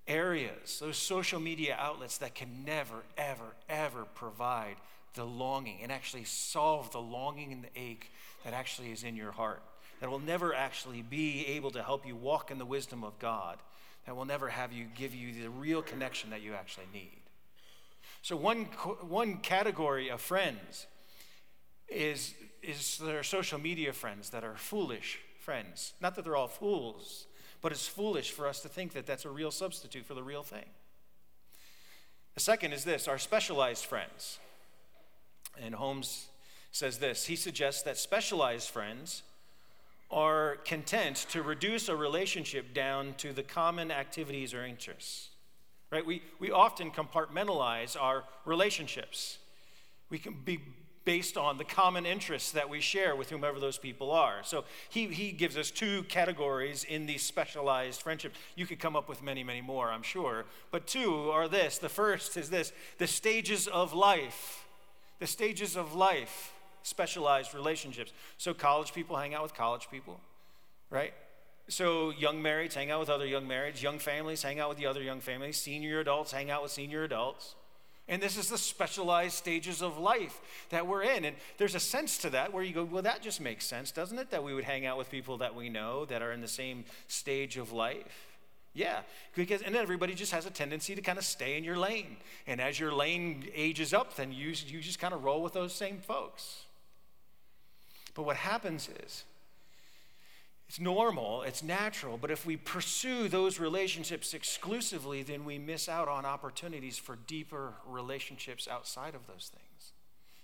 areas, 0.08 0.78
those 0.80 0.96
social 0.96 1.38
media 1.38 1.76
outlets 1.78 2.18
that 2.18 2.34
can 2.34 2.64
never, 2.64 3.02
ever, 3.16 3.54
ever 3.68 4.04
provide 4.14 4.76
the 5.14 5.24
longing 5.24 5.80
and 5.82 5.92
actually 5.92 6.24
solve 6.24 6.90
the 6.92 7.00
longing 7.00 7.52
and 7.52 7.64
the 7.64 7.80
ache 7.80 8.10
that 8.44 8.52
actually 8.52 8.90
is 8.90 9.04
in 9.04 9.16
your 9.16 9.32
heart. 9.32 9.62
That 10.00 10.10
will 10.10 10.18
never 10.18 10.54
actually 10.54 11.02
be 11.02 11.46
able 11.48 11.70
to 11.72 11.82
help 11.82 12.06
you 12.06 12.16
walk 12.16 12.50
in 12.50 12.58
the 12.58 12.64
wisdom 12.64 13.04
of 13.04 13.18
God. 13.18 13.58
That 14.06 14.16
will 14.16 14.24
never 14.24 14.48
have 14.48 14.72
you 14.72 14.86
give 14.96 15.14
you 15.14 15.42
the 15.42 15.50
real 15.50 15.82
connection 15.82 16.30
that 16.30 16.40
you 16.40 16.54
actually 16.54 16.86
need. 16.92 17.20
So, 18.22 18.34
one, 18.36 18.64
one 19.06 19.38
category 19.38 20.08
of 20.10 20.20
friends 20.20 20.86
is 21.88 22.34
is 22.62 22.98
their 22.98 23.22
social 23.22 23.58
media 23.58 23.92
friends 23.92 24.30
that 24.30 24.44
are 24.44 24.56
foolish 24.56 25.20
friends. 25.40 25.94
Not 26.00 26.14
that 26.16 26.24
they're 26.24 26.36
all 26.36 26.48
fools, 26.48 27.26
but 27.62 27.72
it's 27.72 27.86
foolish 27.86 28.30
for 28.30 28.46
us 28.46 28.60
to 28.60 28.68
think 28.68 28.92
that 28.92 29.06
that's 29.06 29.24
a 29.24 29.30
real 29.30 29.50
substitute 29.50 30.04
for 30.04 30.14
the 30.14 30.22
real 30.22 30.42
thing. 30.42 30.66
The 32.34 32.40
second 32.40 32.72
is 32.72 32.84
this 32.84 33.08
our 33.08 33.18
specialized 33.18 33.84
friends. 33.84 34.38
And 35.60 35.74
Holmes 35.74 36.28
says 36.72 36.98
this 36.98 37.26
he 37.26 37.36
suggests 37.36 37.82
that 37.82 37.98
specialized 37.98 38.70
friends 38.70 39.22
are 40.10 40.56
content 40.64 41.26
to 41.30 41.42
reduce 41.42 41.88
a 41.88 41.94
relationship 41.94 42.74
down 42.74 43.14
to 43.18 43.32
the 43.32 43.42
common 43.42 43.90
activities 43.90 44.54
or 44.54 44.64
interests. 44.64 45.28
Right? 45.90 46.06
We, 46.06 46.22
we 46.38 46.50
often 46.50 46.90
compartmentalize 46.90 48.00
our 48.00 48.24
relationships. 48.44 49.38
We 50.08 50.18
can 50.18 50.36
be 50.44 50.60
based 51.04 51.36
on 51.36 51.56
the 51.56 51.64
common 51.64 52.04
interests 52.04 52.52
that 52.52 52.68
we 52.68 52.80
share 52.80 53.16
with 53.16 53.30
whomever 53.30 53.58
those 53.58 53.78
people 53.78 54.10
are. 54.10 54.36
So 54.42 54.64
he, 54.88 55.06
he 55.06 55.32
gives 55.32 55.56
us 55.56 55.70
two 55.70 56.02
categories 56.04 56.84
in 56.84 57.06
these 57.06 57.22
specialized 57.22 58.02
friendships. 58.02 58.38
You 58.54 58.66
could 58.66 58.78
come 58.78 58.96
up 58.96 59.08
with 59.08 59.22
many, 59.22 59.42
many 59.42 59.60
more, 59.62 59.90
I'm 59.90 60.02
sure. 60.02 60.44
But 60.70 60.86
two 60.86 61.30
are 61.30 61.48
this. 61.48 61.78
The 61.78 61.88
first 61.88 62.36
is 62.36 62.50
this 62.50 62.72
the 62.98 63.06
stages 63.06 63.66
of 63.66 63.92
life. 63.92 64.64
The 65.20 65.26
stages 65.26 65.76
of 65.76 65.94
life, 65.94 66.54
specialized 66.82 67.54
relationships. 67.54 68.12
So 68.38 68.54
college 68.54 68.94
people 68.94 69.16
hang 69.16 69.34
out 69.34 69.42
with 69.42 69.54
college 69.54 69.88
people, 69.90 70.18
right? 70.88 71.12
So 71.68 72.10
young 72.10 72.42
marrieds 72.42 72.72
hang 72.72 72.90
out 72.90 73.00
with 73.00 73.10
other 73.10 73.26
young 73.26 73.46
marrieds, 73.46 73.82
young 73.82 73.98
families 73.98 74.42
hang 74.42 74.58
out 74.58 74.70
with 74.70 74.78
the 74.78 74.86
other 74.86 75.02
young 75.02 75.20
families, 75.20 75.58
senior 75.58 76.00
adults 76.00 76.32
hang 76.32 76.50
out 76.50 76.62
with 76.62 76.72
senior 76.72 77.04
adults. 77.04 77.54
And 78.10 78.20
this 78.20 78.36
is 78.36 78.48
the 78.48 78.58
specialized 78.58 79.34
stages 79.34 79.82
of 79.82 79.96
life 79.96 80.40
that 80.70 80.86
we're 80.86 81.04
in. 81.04 81.24
And 81.24 81.36
there's 81.58 81.76
a 81.76 81.80
sense 81.80 82.18
to 82.18 82.30
that 82.30 82.52
where 82.52 82.64
you 82.64 82.74
go, 82.74 82.82
well, 82.82 83.02
that 83.02 83.22
just 83.22 83.40
makes 83.40 83.64
sense, 83.64 83.92
doesn't 83.92 84.18
it? 84.18 84.30
That 84.32 84.42
we 84.42 84.52
would 84.52 84.64
hang 84.64 84.84
out 84.84 84.98
with 84.98 85.12
people 85.12 85.38
that 85.38 85.54
we 85.54 85.68
know 85.68 86.04
that 86.06 86.20
are 86.20 86.32
in 86.32 86.40
the 86.40 86.48
same 86.48 86.84
stage 87.06 87.56
of 87.56 87.72
life. 87.72 88.26
Yeah, 88.74 89.00
because 89.34 89.62
and 89.62 89.76
everybody 89.76 90.14
just 90.14 90.32
has 90.32 90.44
a 90.44 90.50
tendency 90.50 90.94
to 90.94 91.02
kind 91.02 91.18
of 91.18 91.24
stay 91.24 91.56
in 91.56 91.64
your 91.64 91.76
lane. 91.78 92.16
And 92.48 92.60
as 92.60 92.78
your 92.78 92.92
lane 92.92 93.44
ages 93.54 93.94
up, 93.94 94.16
then 94.16 94.32
you, 94.32 94.54
you 94.66 94.80
just 94.80 94.98
kind 94.98 95.14
of 95.14 95.22
roll 95.22 95.42
with 95.42 95.52
those 95.52 95.72
same 95.72 95.98
folks. 95.98 96.62
But 98.14 98.24
what 98.24 98.36
happens 98.36 98.88
is 99.04 99.24
it's 100.70 100.78
normal, 100.78 101.42
it's 101.42 101.64
natural, 101.64 102.16
but 102.16 102.30
if 102.30 102.46
we 102.46 102.56
pursue 102.56 103.28
those 103.28 103.58
relationships 103.58 104.34
exclusively, 104.34 105.24
then 105.24 105.44
we 105.44 105.58
miss 105.58 105.88
out 105.88 106.06
on 106.06 106.24
opportunities 106.24 106.96
for 106.96 107.18
deeper 107.26 107.72
relationships 107.84 108.68
outside 108.68 109.16
of 109.16 109.26
those 109.26 109.50
things. 109.52 109.92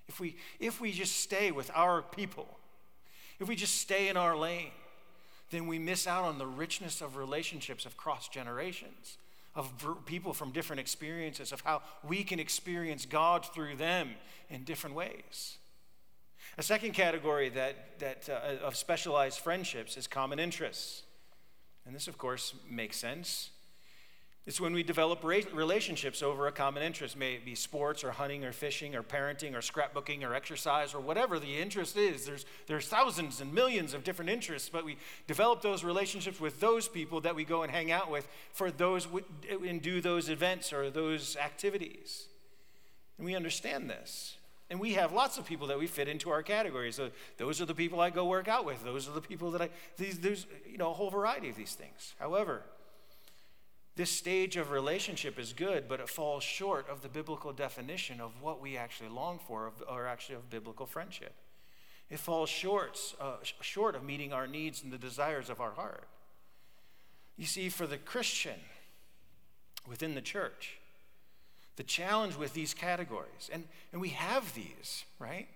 If 0.08 0.18
we, 0.18 0.34
if 0.58 0.80
we 0.80 0.90
just 0.90 1.20
stay 1.20 1.52
with 1.52 1.70
our 1.72 2.02
people, 2.02 2.58
if 3.38 3.46
we 3.46 3.54
just 3.54 3.76
stay 3.76 4.08
in 4.08 4.16
our 4.16 4.36
lane, 4.36 4.72
then 5.52 5.68
we 5.68 5.78
miss 5.78 6.08
out 6.08 6.24
on 6.24 6.38
the 6.38 6.46
richness 6.46 7.00
of 7.00 7.16
relationships 7.16 7.86
of 7.86 7.96
cross 7.96 8.26
generations, 8.26 9.18
of 9.54 9.70
people 10.06 10.32
from 10.32 10.50
different 10.50 10.80
experiences, 10.80 11.52
of 11.52 11.60
how 11.60 11.82
we 12.02 12.24
can 12.24 12.40
experience 12.40 13.06
God 13.06 13.46
through 13.54 13.76
them 13.76 14.10
in 14.50 14.64
different 14.64 14.96
ways. 14.96 15.58
A 16.58 16.62
second 16.62 16.92
category 16.92 17.50
that, 17.50 17.98
that, 17.98 18.28
uh, 18.28 18.64
of 18.64 18.76
specialized 18.76 19.40
friendships 19.40 19.96
is 19.96 20.06
common 20.06 20.38
interests. 20.38 21.02
And 21.84 21.94
this, 21.94 22.08
of 22.08 22.16
course, 22.16 22.54
makes 22.68 22.96
sense. 22.96 23.50
It's 24.46 24.60
when 24.60 24.72
we 24.72 24.84
develop 24.84 25.24
relationships 25.24 26.22
over 26.22 26.46
a 26.46 26.52
common 26.52 26.84
interest, 26.84 27.16
may 27.16 27.34
it 27.34 27.44
be 27.44 27.56
sports 27.56 28.04
or 28.04 28.12
hunting 28.12 28.44
or 28.44 28.52
fishing 28.52 28.94
or 28.94 29.02
parenting 29.02 29.54
or 29.54 29.58
scrapbooking 29.58 30.22
or 30.22 30.34
exercise 30.34 30.94
or 30.94 31.00
whatever 31.00 31.40
the 31.40 31.58
interest 31.58 31.96
is. 31.96 32.24
There's, 32.24 32.46
there's 32.68 32.86
thousands 32.86 33.40
and 33.40 33.52
millions 33.52 33.92
of 33.92 34.04
different 34.04 34.30
interests, 34.30 34.68
but 34.68 34.84
we 34.84 34.98
develop 35.26 35.62
those 35.62 35.82
relationships 35.82 36.40
with 36.40 36.60
those 36.60 36.86
people 36.86 37.20
that 37.22 37.34
we 37.34 37.44
go 37.44 37.64
and 37.64 37.72
hang 37.72 37.90
out 37.90 38.08
with 38.08 38.28
for 38.52 38.70
those 38.70 39.08
and 39.50 39.82
do 39.82 40.00
those 40.00 40.28
events 40.28 40.72
or 40.72 40.90
those 40.90 41.36
activities. 41.36 42.26
And 43.18 43.26
we 43.26 43.34
understand 43.34 43.90
this. 43.90 44.35
And 44.68 44.80
we 44.80 44.94
have 44.94 45.12
lots 45.12 45.38
of 45.38 45.46
people 45.46 45.68
that 45.68 45.78
we 45.78 45.86
fit 45.86 46.08
into 46.08 46.30
our 46.30 46.42
categories. 46.42 46.96
So 46.96 47.10
those 47.36 47.60
are 47.60 47.66
the 47.66 47.74
people 47.74 48.00
I 48.00 48.10
go 48.10 48.24
work 48.24 48.48
out 48.48 48.64
with. 48.64 48.82
Those 48.82 49.08
are 49.08 49.12
the 49.12 49.20
people 49.20 49.52
that 49.52 49.62
I, 49.62 49.68
these, 49.96 50.18
there's, 50.18 50.46
you 50.68 50.76
know, 50.76 50.90
a 50.90 50.94
whole 50.94 51.10
variety 51.10 51.48
of 51.48 51.56
these 51.56 51.74
things. 51.74 52.14
However, 52.18 52.62
this 53.94 54.10
stage 54.10 54.56
of 54.56 54.70
relationship 54.72 55.38
is 55.38 55.52
good, 55.52 55.88
but 55.88 56.00
it 56.00 56.08
falls 56.08 56.42
short 56.42 56.88
of 56.90 57.00
the 57.00 57.08
biblical 57.08 57.52
definition 57.52 58.20
of 58.20 58.42
what 58.42 58.60
we 58.60 58.76
actually 58.76 59.08
long 59.08 59.38
for, 59.38 59.72
or 59.88 60.06
actually 60.06 60.34
of 60.34 60.50
biblical 60.50 60.84
friendship. 60.84 61.32
It 62.10 62.18
falls 62.18 62.50
short, 62.50 62.98
uh, 63.20 63.36
short 63.60 63.94
of 63.94 64.04
meeting 64.04 64.32
our 64.32 64.46
needs 64.46 64.82
and 64.82 64.92
the 64.92 64.98
desires 64.98 65.48
of 65.48 65.60
our 65.60 65.72
heart. 65.72 66.08
You 67.36 67.46
see, 67.46 67.68
for 67.68 67.86
the 67.86 67.98
Christian 67.98 68.60
within 69.88 70.14
the 70.14 70.20
church, 70.20 70.78
the 71.76 71.82
challenge 71.82 72.36
with 72.36 72.54
these 72.54 72.74
categories, 72.74 73.50
and, 73.52 73.64
and 73.92 74.00
we 74.00 74.10
have 74.10 74.54
these, 74.54 75.04
right? 75.18 75.46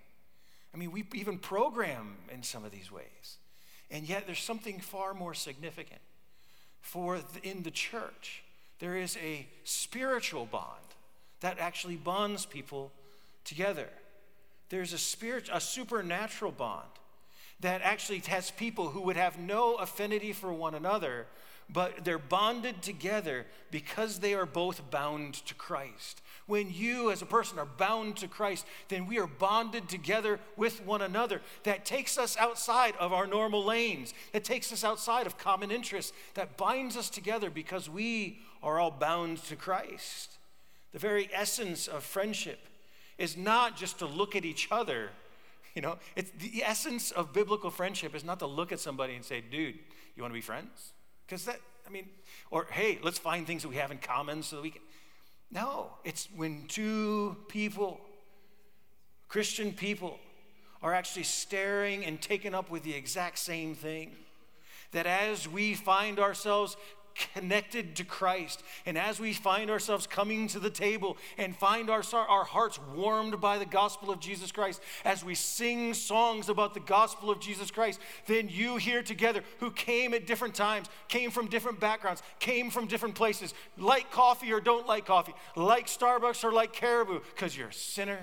I 0.73 0.77
mean, 0.77 0.91
we 0.91 1.03
even 1.13 1.37
program 1.37 2.15
in 2.33 2.43
some 2.43 2.63
of 2.63 2.71
these 2.71 2.91
ways. 2.91 3.37
And 3.89 4.07
yet, 4.07 4.25
there's 4.25 4.41
something 4.41 4.79
far 4.79 5.13
more 5.13 5.33
significant. 5.33 5.99
For 6.81 7.19
the, 7.19 7.47
in 7.47 7.63
the 7.63 7.71
church, 7.71 8.43
there 8.79 8.95
is 8.95 9.17
a 9.17 9.47
spiritual 9.63 10.45
bond 10.45 10.79
that 11.41 11.59
actually 11.59 11.97
bonds 11.97 12.45
people 12.45 12.91
together. 13.43 13.89
There's 14.69 14.93
a 14.93 14.97
spirit, 14.97 15.49
a 15.51 15.59
supernatural 15.59 16.51
bond 16.51 16.87
that 17.59 17.81
actually 17.83 18.19
has 18.19 18.49
people 18.51 18.89
who 18.89 19.01
would 19.01 19.17
have 19.17 19.37
no 19.37 19.75
affinity 19.75 20.33
for 20.33 20.51
one 20.53 20.73
another, 20.73 21.27
but 21.69 22.03
they're 22.03 22.17
bonded 22.19 22.81
together 22.81 23.45
because 23.69 24.19
they 24.19 24.33
are 24.33 24.45
both 24.45 24.89
bound 24.91 25.33
to 25.45 25.53
Christ. 25.55 26.21
When 26.47 26.71
you, 26.71 27.11
as 27.11 27.21
a 27.21 27.25
person, 27.25 27.59
are 27.59 27.65
bound 27.65 28.17
to 28.17 28.27
Christ, 28.27 28.65
then 28.89 29.07
we 29.07 29.19
are 29.19 29.27
bonded 29.27 29.87
together 29.87 30.39
with 30.57 30.85
one 30.85 31.01
another. 31.01 31.41
That 31.63 31.85
takes 31.85 32.17
us 32.17 32.35
outside 32.37 32.95
of 32.99 33.13
our 33.13 33.25
normal 33.25 33.63
lanes, 33.63 34.13
that 34.33 34.43
takes 34.43 34.73
us 34.73 34.83
outside 34.83 35.27
of 35.27 35.37
common 35.37 35.71
interests, 35.71 36.11
that 36.33 36.57
binds 36.57 36.97
us 36.97 37.09
together 37.09 37.49
because 37.49 37.89
we 37.89 38.39
are 38.61 38.79
all 38.79 38.91
bound 38.91 39.37
to 39.45 39.55
Christ. 39.55 40.37
The 40.91 40.99
very 40.99 41.29
essence 41.33 41.87
of 41.87 42.03
friendship 42.03 42.59
is 43.17 43.37
not 43.37 43.77
just 43.77 43.99
to 43.99 44.05
look 44.05 44.35
at 44.35 44.45
each 44.45 44.67
other. 44.71 45.09
You 45.73 45.81
know, 45.81 45.99
it's 46.17 46.29
the 46.31 46.63
essence 46.65 47.11
of 47.11 47.31
biblical 47.31 47.71
friendship 47.71 48.13
is 48.13 48.25
not 48.25 48.39
to 48.39 48.45
look 48.45 48.73
at 48.73 48.81
somebody 48.81 49.15
and 49.15 49.23
say, 49.23 49.39
dude, 49.39 49.75
you 50.17 50.21
want 50.21 50.33
to 50.33 50.37
be 50.37 50.41
friends? 50.41 50.91
Because 51.31 51.45
that, 51.45 51.61
I 51.87 51.89
mean, 51.89 52.09
or 52.49 52.67
hey, 52.71 52.99
let's 53.01 53.17
find 53.17 53.47
things 53.47 53.61
that 53.61 53.69
we 53.69 53.77
have 53.77 53.89
in 53.89 53.99
common 53.99 54.43
so 54.43 54.57
that 54.57 54.63
we 54.63 54.71
can. 54.71 54.81
No, 55.49 55.91
it's 56.03 56.27
when 56.35 56.65
two 56.67 57.37
people, 57.47 58.01
Christian 59.29 59.71
people, 59.71 60.19
are 60.83 60.93
actually 60.93 61.23
staring 61.23 62.03
and 62.03 62.21
taken 62.21 62.53
up 62.53 62.69
with 62.69 62.83
the 62.83 62.93
exact 62.93 63.39
same 63.39 63.75
thing. 63.75 64.11
That 64.91 65.05
as 65.05 65.47
we 65.47 65.73
find 65.73 66.19
ourselves 66.19 66.75
connected 67.33 67.95
to 67.97 68.03
Christ. 68.03 68.63
And 68.85 68.97
as 68.97 69.19
we 69.19 69.33
find 69.33 69.69
ourselves 69.69 70.07
coming 70.07 70.47
to 70.49 70.59
the 70.59 70.69
table 70.69 71.17
and 71.37 71.55
find 71.55 71.89
our, 71.89 72.03
our 72.13 72.43
hearts 72.43 72.79
warmed 72.95 73.39
by 73.39 73.57
the 73.57 73.65
gospel 73.65 74.11
of 74.11 74.19
Jesus 74.19 74.51
Christ, 74.51 74.81
as 75.05 75.23
we 75.23 75.35
sing 75.35 75.93
songs 75.93 76.49
about 76.49 76.73
the 76.73 76.79
gospel 76.79 77.29
of 77.29 77.39
Jesus 77.39 77.71
Christ, 77.71 77.99
then 78.27 78.49
you 78.49 78.77
here 78.77 79.03
together 79.03 79.41
who 79.59 79.71
came 79.71 80.13
at 80.13 80.27
different 80.27 80.55
times, 80.55 80.87
came 81.07 81.31
from 81.31 81.47
different 81.47 81.79
backgrounds, 81.79 82.23
came 82.39 82.69
from 82.69 82.87
different 82.87 83.15
places, 83.15 83.53
like 83.77 84.11
coffee 84.11 84.51
or 84.51 84.61
don't 84.61 84.87
like 84.87 85.05
coffee, 85.05 85.33
like 85.55 85.87
Starbucks 85.87 86.43
or 86.43 86.51
like 86.51 86.73
Caribou, 86.73 87.19
because 87.35 87.55
you're 87.55 87.69
a 87.69 87.73
sinner. 87.73 88.19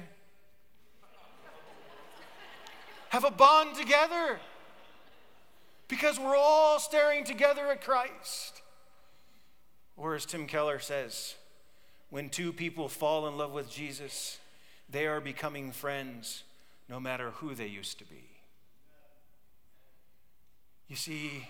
Have 3.11 3.25
a 3.25 3.31
bond 3.31 3.75
together 3.75 4.39
because 5.89 6.19
we're 6.19 6.37
all 6.37 6.79
staring 6.79 7.25
together 7.25 7.67
at 7.69 7.83
Christ. 7.83 8.63
Or 9.99 10.15
as 10.15 10.25
Tim 10.25 10.47
Keller 10.47 10.79
says, 10.79 11.35
when 12.09 12.31
two 12.31 12.53
people 12.53 12.89
fall 12.89 13.27
in 13.27 13.37
love 13.37 13.53
with 13.53 13.69
Jesus, 13.69 14.39
they 14.89 15.07
are 15.07 15.21
becoming 15.21 15.73
friends 15.73 16.45
no 16.89 17.01
matter 17.01 17.31
who 17.31 17.55
they 17.55 17.67
used 17.67 17.99
to 17.99 18.05
be. 18.05 18.25
You 20.87 20.97
see, 20.97 21.49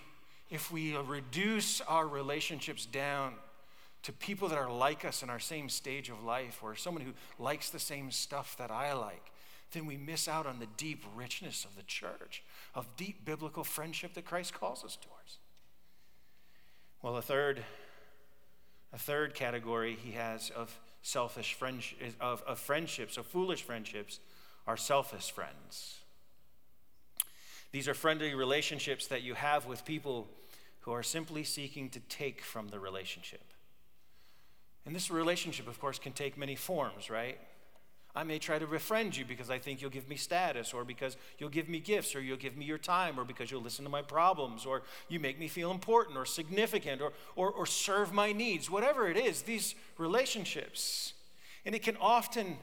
if 0.49 0.71
we 0.71 0.97
reduce 0.97 1.79
our 1.81 2.07
relationships 2.07 2.85
down 2.85 3.35
to 4.01 4.11
people 4.11 4.47
that 4.49 4.57
are 4.57 4.71
like 4.71 5.05
us 5.05 5.21
in 5.21 5.29
our 5.29 5.39
same 5.39 5.69
stage 5.69 6.09
of 6.09 6.23
life, 6.23 6.59
or 6.63 6.75
someone 6.75 7.03
who 7.03 7.13
likes 7.37 7.69
the 7.69 7.79
same 7.79 8.11
stuff 8.11 8.57
that 8.57 8.71
I 8.71 8.93
like, 8.93 9.31
then 9.71 9.85
we 9.85 9.95
miss 9.95 10.27
out 10.27 10.47
on 10.47 10.59
the 10.59 10.67
deep 10.77 11.05
richness 11.15 11.65
of 11.65 11.75
the 11.75 11.83
church, 11.83 12.43
of 12.73 12.87
deep 12.97 13.23
biblical 13.23 13.63
friendship 13.63 14.15
that 14.15 14.25
Christ 14.25 14.53
calls 14.53 14.83
us 14.83 14.97
towards. 14.97 15.37
Well, 17.01 17.13
the 17.13 17.21
third 17.21 17.63
a 18.93 18.97
third 18.97 19.33
category 19.33 19.97
he 20.01 20.11
has 20.11 20.49
of 20.51 20.77
selfish 21.01 21.53
friendship, 21.53 22.13
of, 22.19 22.43
of 22.43 22.59
friendships, 22.59 23.17
of 23.17 23.25
foolish 23.25 23.63
friendships, 23.63 24.19
are 24.67 24.77
selfish 24.77 25.31
friends. 25.31 25.99
These 27.71 27.87
are 27.87 27.93
friendly 27.93 28.33
relationships 28.33 29.07
that 29.07 29.21
you 29.21 29.35
have 29.35 29.65
with 29.65 29.85
people 29.85 30.27
who 30.81 30.91
are 30.91 31.03
simply 31.03 31.43
seeking 31.43 31.89
to 31.91 31.99
take 32.01 32.41
from 32.41 32.69
the 32.69 32.79
relationship. 32.79 33.43
And 34.85 34.95
this 34.95 35.11
relationship, 35.11 35.67
of 35.67 35.79
course, 35.79 35.99
can 35.99 36.13
take 36.13 36.37
many 36.37 36.55
forms, 36.55 37.09
right? 37.09 37.37
I 38.19 38.23
may 38.25 38.37
try 38.37 38.59
to 38.59 38.67
befriend 38.67 39.15
you 39.15 39.23
because 39.23 39.49
I 39.49 39.59
think 39.59 39.81
you'll 39.81 39.91
give 39.91 40.09
me 40.09 40.17
status, 40.17 40.73
or 40.73 40.83
because 40.83 41.15
you'll 41.37 41.49
give 41.49 41.69
me 41.69 41.79
gifts, 41.79 42.13
or 42.15 42.21
you'll 42.21 42.35
give 42.35 42.57
me 42.57 42.65
your 42.65 42.77
time, 42.77 43.17
or 43.17 43.23
because 43.23 43.49
you'll 43.49 43.61
listen 43.61 43.85
to 43.85 43.89
my 43.89 44.01
problems, 44.01 44.65
or 44.65 44.81
you 45.07 45.21
make 45.21 45.39
me 45.39 45.47
feel 45.47 45.71
important 45.71 46.17
or 46.17 46.25
significant, 46.25 47.01
or, 47.01 47.13
or, 47.37 47.49
or 47.49 47.65
serve 47.65 48.11
my 48.11 48.33
needs. 48.33 48.69
Whatever 48.69 49.09
it 49.09 49.15
is, 49.15 49.43
these 49.43 49.73
relationships. 49.97 51.13
And 51.65 51.73
it 51.73 51.81
can 51.81 51.95
often, 52.01 52.57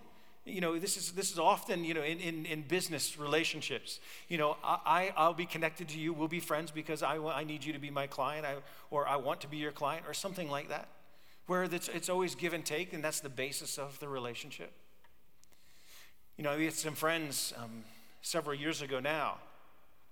you 0.44 0.60
know, 0.60 0.78
this 0.78 0.98
is, 0.98 1.12
this 1.12 1.32
is 1.32 1.38
often, 1.38 1.84
you 1.84 1.94
know, 1.94 2.02
in, 2.02 2.20
in, 2.20 2.44
in 2.44 2.60
business 2.60 3.18
relationships. 3.18 3.98
You 4.28 4.36
know, 4.36 4.58
I, 4.62 5.14
I'll 5.16 5.32
be 5.32 5.46
connected 5.46 5.88
to 5.88 5.98
you, 5.98 6.12
we'll 6.12 6.28
be 6.28 6.40
friends 6.40 6.70
because 6.70 7.02
I, 7.02 7.16
I 7.16 7.44
need 7.44 7.64
you 7.64 7.72
to 7.72 7.78
be 7.78 7.88
my 7.88 8.06
client, 8.06 8.44
I, 8.44 8.56
or 8.90 9.08
I 9.08 9.16
want 9.16 9.40
to 9.40 9.48
be 9.48 9.56
your 9.56 9.72
client, 9.72 10.04
or 10.06 10.12
something 10.12 10.50
like 10.50 10.68
that, 10.68 10.88
where 11.46 11.64
it's, 11.64 11.88
it's 11.88 12.10
always 12.10 12.34
give 12.34 12.52
and 12.52 12.62
take, 12.62 12.92
and 12.92 13.02
that's 13.02 13.20
the 13.20 13.30
basis 13.30 13.78
of 13.78 13.98
the 14.00 14.08
relationship. 14.08 14.70
You 16.36 16.44
know, 16.44 16.54
we 16.54 16.66
had 16.66 16.74
some 16.74 16.94
friends 16.94 17.54
um, 17.56 17.82
several 18.20 18.54
years 18.54 18.82
ago 18.82 19.00
now, 19.00 19.38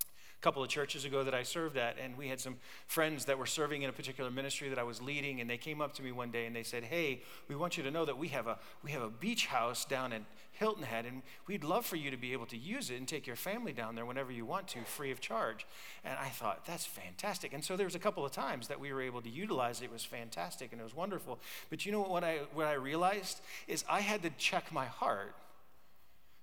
a 0.00 0.42
couple 0.42 0.62
of 0.62 0.70
churches 0.70 1.04
ago 1.04 1.22
that 1.22 1.34
I 1.34 1.42
served 1.42 1.76
at, 1.76 1.98
and 2.02 2.16
we 2.16 2.28
had 2.28 2.40
some 2.40 2.56
friends 2.86 3.26
that 3.26 3.38
were 3.38 3.44
serving 3.44 3.82
in 3.82 3.90
a 3.90 3.92
particular 3.92 4.30
ministry 4.30 4.70
that 4.70 4.78
I 4.78 4.84
was 4.84 5.02
leading, 5.02 5.42
and 5.42 5.50
they 5.50 5.58
came 5.58 5.82
up 5.82 5.92
to 5.96 6.02
me 6.02 6.12
one 6.12 6.30
day 6.30 6.46
and 6.46 6.56
they 6.56 6.62
said, 6.62 6.82
"Hey, 6.82 7.20
we 7.46 7.56
want 7.56 7.76
you 7.76 7.82
to 7.82 7.90
know 7.90 8.06
that 8.06 8.16
we 8.16 8.28
have 8.28 8.46
a 8.46 8.58
we 8.82 8.90
have 8.92 9.02
a 9.02 9.10
beach 9.10 9.44
house 9.44 9.84
down 9.84 10.14
in 10.14 10.24
Hilton 10.52 10.84
Head, 10.84 11.04
and 11.04 11.20
we'd 11.46 11.62
love 11.62 11.84
for 11.84 11.96
you 11.96 12.10
to 12.10 12.16
be 12.16 12.32
able 12.32 12.46
to 12.46 12.56
use 12.56 12.88
it 12.88 12.96
and 12.96 13.06
take 13.06 13.26
your 13.26 13.36
family 13.36 13.74
down 13.74 13.94
there 13.94 14.06
whenever 14.06 14.32
you 14.32 14.46
want 14.46 14.66
to, 14.68 14.82
free 14.84 15.10
of 15.10 15.20
charge." 15.20 15.66
And 16.06 16.18
I 16.18 16.30
thought 16.30 16.64
that's 16.64 16.86
fantastic. 16.86 17.52
And 17.52 17.62
so 17.62 17.76
there 17.76 17.86
was 17.86 17.96
a 17.96 17.98
couple 17.98 18.24
of 18.24 18.32
times 18.32 18.68
that 18.68 18.80
we 18.80 18.94
were 18.94 19.02
able 19.02 19.20
to 19.20 19.28
utilize 19.28 19.82
it. 19.82 19.84
It 19.84 19.92
was 19.92 20.06
fantastic 20.06 20.72
and 20.72 20.80
it 20.80 20.84
was 20.84 20.96
wonderful. 20.96 21.38
But 21.68 21.84
you 21.84 21.92
know 21.92 22.00
what 22.00 22.24
I 22.24 22.38
what 22.54 22.66
I 22.66 22.74
realized 22.74 23.42
is 23.68 23.84
I 23.90 24.00
had 24.00 24.22
to 24.22 24.30
check 24.38 24.72
my 24.72 24.86
heart 24.86 25.34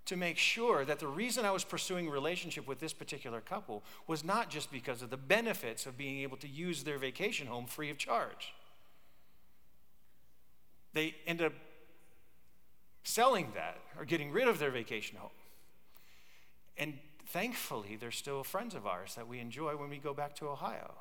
to 0.05 0.17
make 0.17 0.37
sure 0.37 0.83
that 0.85 0.99
the 0.99 1.07
reason 1.07 1.45
I 1.45 1.51
was 1.51 1.63
pursuing 1.63 2.09
relationship 2.09 2.67
with 2.67 2.79
this 2.79 2.93
particular 2.93 3.39
couple 3.39 3.83
was 4.07 4.23
not 4.23 4.49
just 4.49 4.71
because 4.71 5.01
of 5.01 5.09
the 5.09 5.17
benefits 5.17 5.85
of 5.85 5.97
being 5.97 6.19
able 6.19 6.37
to 6.37 6.47
use 6.47 6.83
their 6.83 6.97
vacation 6.97 7.47
home 7.47 7.65
free 7.65 7.89
of 7.89 7.97
charge. 7.97 8.53
They 10.93 11.15
end 11.25 11.41
up 11.41 11.53
selling 13.03 13.51
that 13.55 13.77
or 13.97 14.05
getting 14.05 14.31
rid 14.31 14.47
of 14.47 14.59
their 14.59 14.71
vacation 14.71 15.17
home. 15.17 15.29
And 16.77 16.97
thankfully, 17.27 17.95
they're 17.95 18.11
still 18.11 18.43
friends 18.43 18.75
of 18.75 18.85
ours 18.87 19.15
that 19.15 19.27
we 19.27 19.39
enjoy 19.39 19.75
when 19.75 19.89
we 19.89 19.97
go 19.97 20.13
back 20.13 20.35
to 20.37 20.47
Ohio 20.47 20.91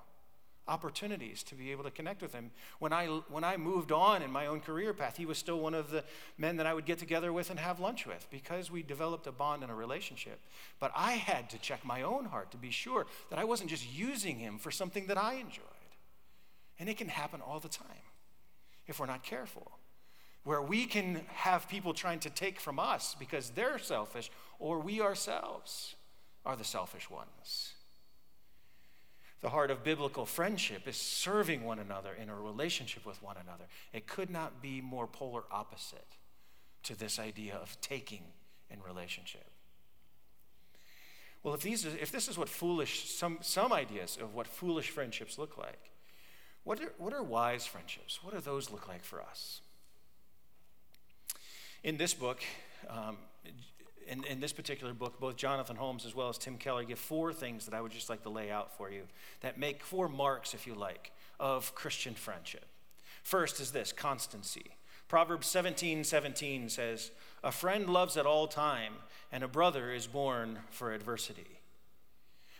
opportunities 0.68 1.42
to 1.42 1.54
be 1.54 1.72
able 1.72 1.84
to 1.84 1.90
connect 1.90 2.22
with 2.22 2.32
him. 2.32 2.50
When 2.78 2.92
I, 2.92 3.06
when 3.06 3.44
I 3.44 3.56
moved 3.56 3.92
on 3.92 4.22
in 4.22 4.30
my 4.30 4.46
own 4.46 4.60
career 4.60 4.94
path, 4.94 5.16
he 5.16 5.26
was 5.26 5.38
still 5.38 5.58
one 5.58 5.74
of 5.74 5.90
the 5.90 6.04
men 6.38 6.56
that 6.58 6.66
I 6.66 6.74
would 6.74 6.86
get 6.86 6.98
together 6.98 7.32
with 7.32 7.50
and 7.50 7.58
have 7.58 7.80
lunch 7.80 8.06
with 8.06 8.26
because 8.30 8.70
we 8.70 8.82
developed 8.82 9.26
a 9.26 9.32
bond 9.32 9.62
and 9.62 9.72
a 9.72 9.74
relationship. 9.74 10.40
But 10.78 10.92
I 10.94 11.12
had 11.12 11.50
to 11.50 11.58
check 11.58 11.84
my 11.84 12.02
own 12.02 12.26
heart 12.26 12.50
to 12.52 12.56
be 12.56 12.70
sure 12.70 13.06
that 13.30 13.38
I 13.38 13.44
wasn't 13.44 13.70
just 13.70 13.92
using 13.92 14.38
him 14.38 14.58
for 14.58 14.70
something 14.70 15.06
that 15.08 15.18
I 15.18 15.34
enjoyed. 15.34 15.64
And 16.78 16.88
it 16.88 16.96
can 16.96 17.08
happen 17.08 17.40
all 17.40 17.60
the 17.60 17.68
time 17.68 17.86
if 18.86 19.00
we're 19.00 19.06
not 19.06 19.22
careful. 19.22 19.72
Where 20.44 20.62
we 20.62 20.86
can 20.86 21.22
have 21.28 21.68
people 21.68 21.92
trying 21.92 22.20
to 22.20 22.30
take 22.30 22.58
from 22.58 22.78
us 22.78 23.14
because 23.18 23.50
they're 23.50 23.78
selfish, 23.78 24.30
or 24.58 24.78
we 24.78 25.02
ourselves 25.02 25.94
are 26.46 26.56
the 26.56 26.64
selfish 26.64 27.10
ones. 27.10 27.74
The 29.40 29.48
heart 29.48 29.70
of 29.70 29.82
biblical 29.82 30.26
friendship 30.26 30.86
is 30.86 30.96
serving 30.96 31.64
one 31.64 31.78
another 31.78 32.10
in 32.12 32.28
a 32.28 32.34
relationship 32.34 33.06
with 33.06 33.22
one 33.22 33.36
another. 33.42 33.64
It 33.92 34.06
could 34.06 34.28
not 34.28 34.60
be 34.60 34.80
more 34.80 35.06
polar 35.06 35.44
opposite 35.50 36.16
to 36.82 36.98
this 36.98 37.18
idea 37.18 37.54
of 37.54 37.80
taking 37.80 38.22
in 38.70 38.82
relationship. 38.82 39.46
Well, 41.42 41.54
if, 41.54 41.62
these, 41.62 41.86
if 41.86 42.12
this 42.12 42.28
is 42.28 42.36
what 42.36 42.50
foolish, 42.50 43.08
some, 43.08 43.38
some 43.40 43.72
ideas 43.72 44.18
of 44.20 44.34
what 44.34 44.46
foolish 44.46 44.90
friendships 44.90 45.38
look 45.38 45.56
like, 45.56 45.90
what 46.64 46.78
are, 46.80 46.92
what 46.98 47.14
are 47.14 47.22
wise 47.22 47.64
friendships? 47.64 48.22
What 48.22 48.34
do 48.34 48.40
those 48.40 48.70
look 48.70 48.88
like 48.88 49.02
for 49.02 49.22
us? 49.22 49.62
In 51.82 51.96
this 51.96 52.12
book, 52.12 52.42
um, 52.90 53.16
in, 54.10 54.24
in 54.24 54.40
this 54.40 54.52
particular 54.52 54.92
book, 54.92 55.20
both 55.20 55.36
Jonathan 55.36 55.76
Holmes 55.76 56.04
as 56.04 56.14
well 56.14 56.28
as 56.28 56.36
Tim 56.36 56.56
Keller 56.58 56.84
give 56.84 56.98
four 56.98 57.32
things 57.32 57.64
that 57.66 57.74
I 57.74 57.80
would 57.80 57.92
just 57.92 58.10
like 58.10 58.22
to 58.24 58.28
lay 58.28 58.50
out 58.50 58.76
for 58.76 58.90
you 58.90 59.02
that 59.40 59.58
make 59.58 59.82
four 59.82 60.08
marks, 60.08 60.52
if 60.52 60.66
you 60.66 60.74
like, 60.74 61.12
of 61.38 61.74
Christian 61.74 62.14
friendship. 62.14 62.66
First 63.22 63.60
is 63.60 63.70
this 63.70 63.92
constancy. 63.92 64.66
Proverbs 65.08 65.46
17 65.46 66.04
17 66.04 66.68
says, 66.68 67.10
A 67.42 67.52
friend 67.52 67.88
loves 67.88 68.16
at 68.16 68.26
all 68.26 68.46
time, 68.46 68.94
and 69.32 69.42
a 69.44 69.48
brother 69.48 69.92
is 69.92 70.06
born 70.06 70.60
for 70.70 70.92
adversity. 70.92 71.60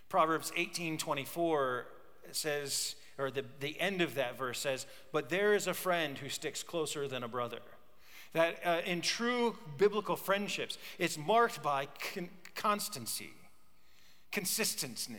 Proverbs 0.08 0.52
18 0.56 0.98
24 0.98 1.86
says, 2.32 2.96
or 3.18 3.30
the, 3.30 3.44
the 3.60 3.78
end 3.80 4.00
of 4.00 4.14
that 4.14 4.38
verse 4.38 4.58
says, 4.58 4.86
But 5.12 5.28
there 5.28 5.54
is 5.54 5.66
a 5.66 5.74
friend 5.74 6.18
who 6.18 6.28
sticks 6.28 6.62
closer 6.62 7.06
than 7.06 7.22
a 7.22 7.28
brother. 7.28 7.60
That 8.32 8.58
uh, 8.64 8.80
in 8.86 9.00
true 9.00 9.56
biblical 9.78 10.16
friendships, 10.16 10.78
it's 10.98 11.18
marked 11.18 11.62
by 11.62 11.88
con- 12.14 12.30
constancy. 12.54 13.30
consistency, 14.30 15.16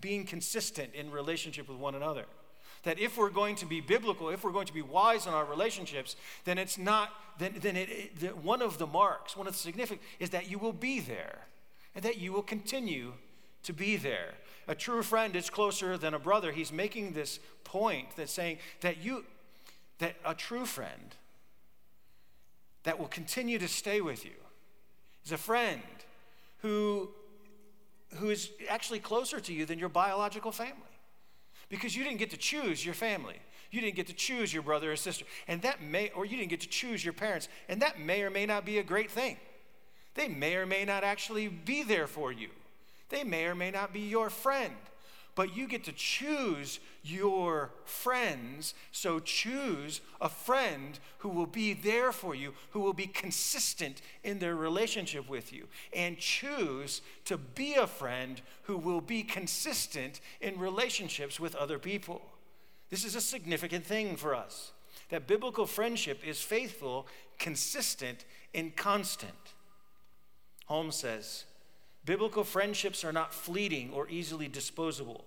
being 0.00 0.26
consistent 0.26 0.94
in 0.94 1.10
relationship 1.10 1.68
with 1.68 1.78
one 1.78 1.94
another. 1.94 2.24
That 2.82 2.98
if 2.98 3.16
we're 3.16 3.30
going 3.30 3.56
to 3.56 3.66
be 3.66 3.80
biblical, 3.80 4.28
if 4.28 4.42
we're 4.42 4.52
going 4.52 4.66
to 4.66 4.74
be 4.74 4.82
wise 4.82 5.26
in 5.26 5.32
our 5.32 5.44
relationships, 5.44 6.16
then 6.44 6.58
it's 6.58 6.76
not, 6.76 7.10
then, 7.38 7.54
then 7.60 7.76
it, 7.76 7.88
it, 8.20 8.36
one 8.38 8.60
of 8.60 8.78
the 8.78 8.86
marks, 8.86 9.36
one 9.36 9.46
of 9.46 9.52
the 9.52 9.58
significant, 9.58 10.02
is 10.18 10.30
that 10.30 10.50
you 10.50 10.58
will 10.58 10.72
be 10.72 11.00
there 11.00 11.46
and 11.94 12.04
that 12.04 12.18
you 12.18 12.32
will 12.32 12.42
continue 12.42 13.12
to 13.62 13.72
be 13.72 13.96
there. 13.96 14.34
A 14.66 14.74
true 14.74 15.02
friend 15.02 15.36
is 15.36 15.48
closer 15.48 15.96
than 15.96 16.12
a 16.14 16.18
brother. 16.18 16.52
He's 16.52 16.72
making 16.72 17.12
this 17.12 17.38
point 17.62 18.16
that 18.16 18.28
saying 18.28 18.58
that 18.80 18.98
you, 18.98 19.24
that 19.98 20.16
a 20.24 20.34
true 20.34 20.66
friend 20.66 21.14
that 22.84 22.98
will 22.98 23.08
continue 23.08 23.58
to 23.58 23.68
stay 23.68 24.00
with 24.00 24.24
you 24.24 24.32
is 25.24 25.32
a 25.32 25.38
friend 25.38 25.82
who 26.58 27.10
who 28.16 28.30
is 28.30 28.50
actually 28.68 29.00
closer 29.00 29.40
to 29.40 29.52
you 29.52 29.66
than 29.66 29.78
your 29.78 29.88
biological 29.88 30.52
family. 30.52 30.76
Because 31.68 31.96
you 31.96 32.04
didn't 32.04 32.18
get 32.18 32.30
to 32.30 32.36
choose 32.36 32.84
your 32.84 32.94
family. 32.94 33.36
You 33.70 33.80
didn't 33.80 33.96
get 33.96 34.06
to 34.06 34.12
choose 34.12 34.52
your 34.52 34.62
brother 34.62 34.92
or 34.92 34.96
sister. 34.96 35.24
And 35.48 35.62
that 35.62 35.82
may, 35.82 36.10
or 36.10 36.24
you 36.24 36.36
didn't 36.36 36.50
get 36.50 36.60
to 36.60 36.68
choose 36.68 37.04
your 37.04 37.14
parents. 37.14 37.48
And 37.68 37.82
that 37.82 37.98
may 37.98 38.22
or 38.22 38.30
may 38.30 38.46
not 38.46 38.64
be 38.64 38.78
a 38.78 38.82
great 38.82 39.10
thing. 39.10 39.36
They 40.14 40.28
may 40.28 40.54
or 40.54 40.66
may 40.66 40.84
not 40.84 41.02
actually 41.02 41.48
be 41.48 41.82
there 41.82 42.06
for 42.06 42.30
you. 42.30 42.50
They 43.08 43.24
may 43.24 43.46
or 43.46 43.54
may 43.54 43.70
not 43.70 43.92
be 43.92 44.00
your 44.00 44.30
friend 44.30 44.74
but 45.34 45.56
you 45.56 45.66
get 45.66 45.84
to 45.84 45.92
choose 45.92 46.80
your 47.02 47.70
friends. 47.84 48.74
So 48.92 49.18
choose 49.18 50.00
a 50.20 50.28
friend 50.28 50.98
who 51.18 51.28
will 51.28 51.46
be 51.46 51.74
there 51.74 52.12
for 52.12 52.34
you, 52.34 52.54
who 52.70 52.80
will 52.80 52.92
be 52.92 53.06
consistent 53.06 54.00
in 54.22 54.38
their 54.38 54.54
relationship 54.54 55.28
with 55.28 55.52
you. 55.52 55.66
And 55.92 56.18
choose 56.18 57.02
to 57.24 57.36
be 57.36 57.74
a 57.74 57.86
friend 57.86 58.40
who 58.62 58.76
will 58.76 59.00
be 59.00 59.22
consistent 59.22 60.20
in 60.40 60.58
relationships 60.58 61.40
with 61.40 61.54
other 61.56 61.78
people. 61.78 62.22
This 62.90 63.04
is 63.04 63.16
a 63.16 63.20
significant 63.20 63.84
thing 63.84 64.16
for 64.16 64.34
us 64.34 64.72
that 65.10 65.26
biblical 65.26 65.66
friendship 65.66 66.20
is 66.26 66.40
faithful, 66.40 67.06
consistent, 67.38 68.24
and 68.54 68.74
constant. 68.74 69.32
Holmes 70.66 70.96
says, 70.96 71.44
Biblical 72.04 72.44
friendships 72.44 73.04
are 73.04 73.12
not 73.12 73.32
fleeting 73.32 73.90
or 73.92 74.08
easily 74.08 74.48
disposable, 74.48 75.24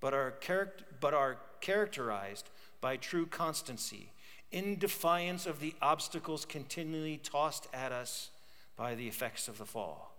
but 0.00 0.14
are, 0.14 0.34
charact- 0.40 0.84
but 1.00 1.14
are 1.14 1.38
characterized 1.60 2.48
by 2.80 2.96
true 2.96 3.26
constancy, 3.26 4.12
in 4.52 4.78
defiance 4.78 5.46
of 5.46 5.60
the 5.60 5.74
obstacles 5.82 6.44
continually 6.44 7.18
tossed 7.22 7.68
at 7.72 7.92
us 7.92 8.30
by 8.76 8.94
the 8.94 9.06
effects 9.06 9.48
of 9.48 9.58
the 9.58 9.66
fall. 9.66 10.16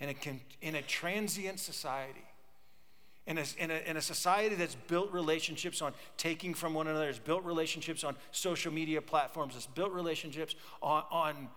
In 0.00 0.08
a, 0.08 0.14
in 0.60 0.74
a 0.74 0.82
transient 0.82 1.60
society, 1.60 2.24
in 3.26 3.38
a, 3.38 3.44
in, 3.58 3.70
a, 3.70 3.88
in 3.88 3.96
a 3.96 4.02
society 4.02 4.56
that's 4.56 4.74
built 4.74 5.12
relationships 5.12 5.80
on 5.80 5.92
taking 6.16 6.54
from 6.54 6.74
one 6.74 6.88
another, 6.88 7.06
has 7.06 7.20
built 7.20 7.44
relationships 7.44 8.02
on 8.02 8.16
social 8.32 8.72
media 8.72 9.00
platforms, 9.00 9.54
has 9.54 9.66
built 9.66 9.92
relationships 9.92 10.56
on, 10.82 11.04
on 11.10 11.48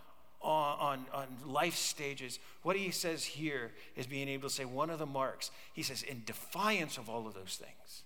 on, 0.45 1.05
on, 1.13 1.27
life 1.45 1.75
stages. 1.75 2.39
What 2.61 2.75
he 2.75 2.91
says 2.91 3.23
here 3.23 3.71
is 3.95 4.07
being 4.07 4.27
able 4.29 4.49
to 4.49 4.53
say 4.53 4.65
one 4.65 4.89
of 4.89 4.99
the 4.99 5.05
marks, 5.05 5.51
he 5.73 5.83
says, 5.83 6.03
in 6.03 6.23
defiance 6.25 6.97
of 6.97 7.09
all 7.09 7.27
of 7.27 7.33
those 7.33 7.59
things, 7.61 8.03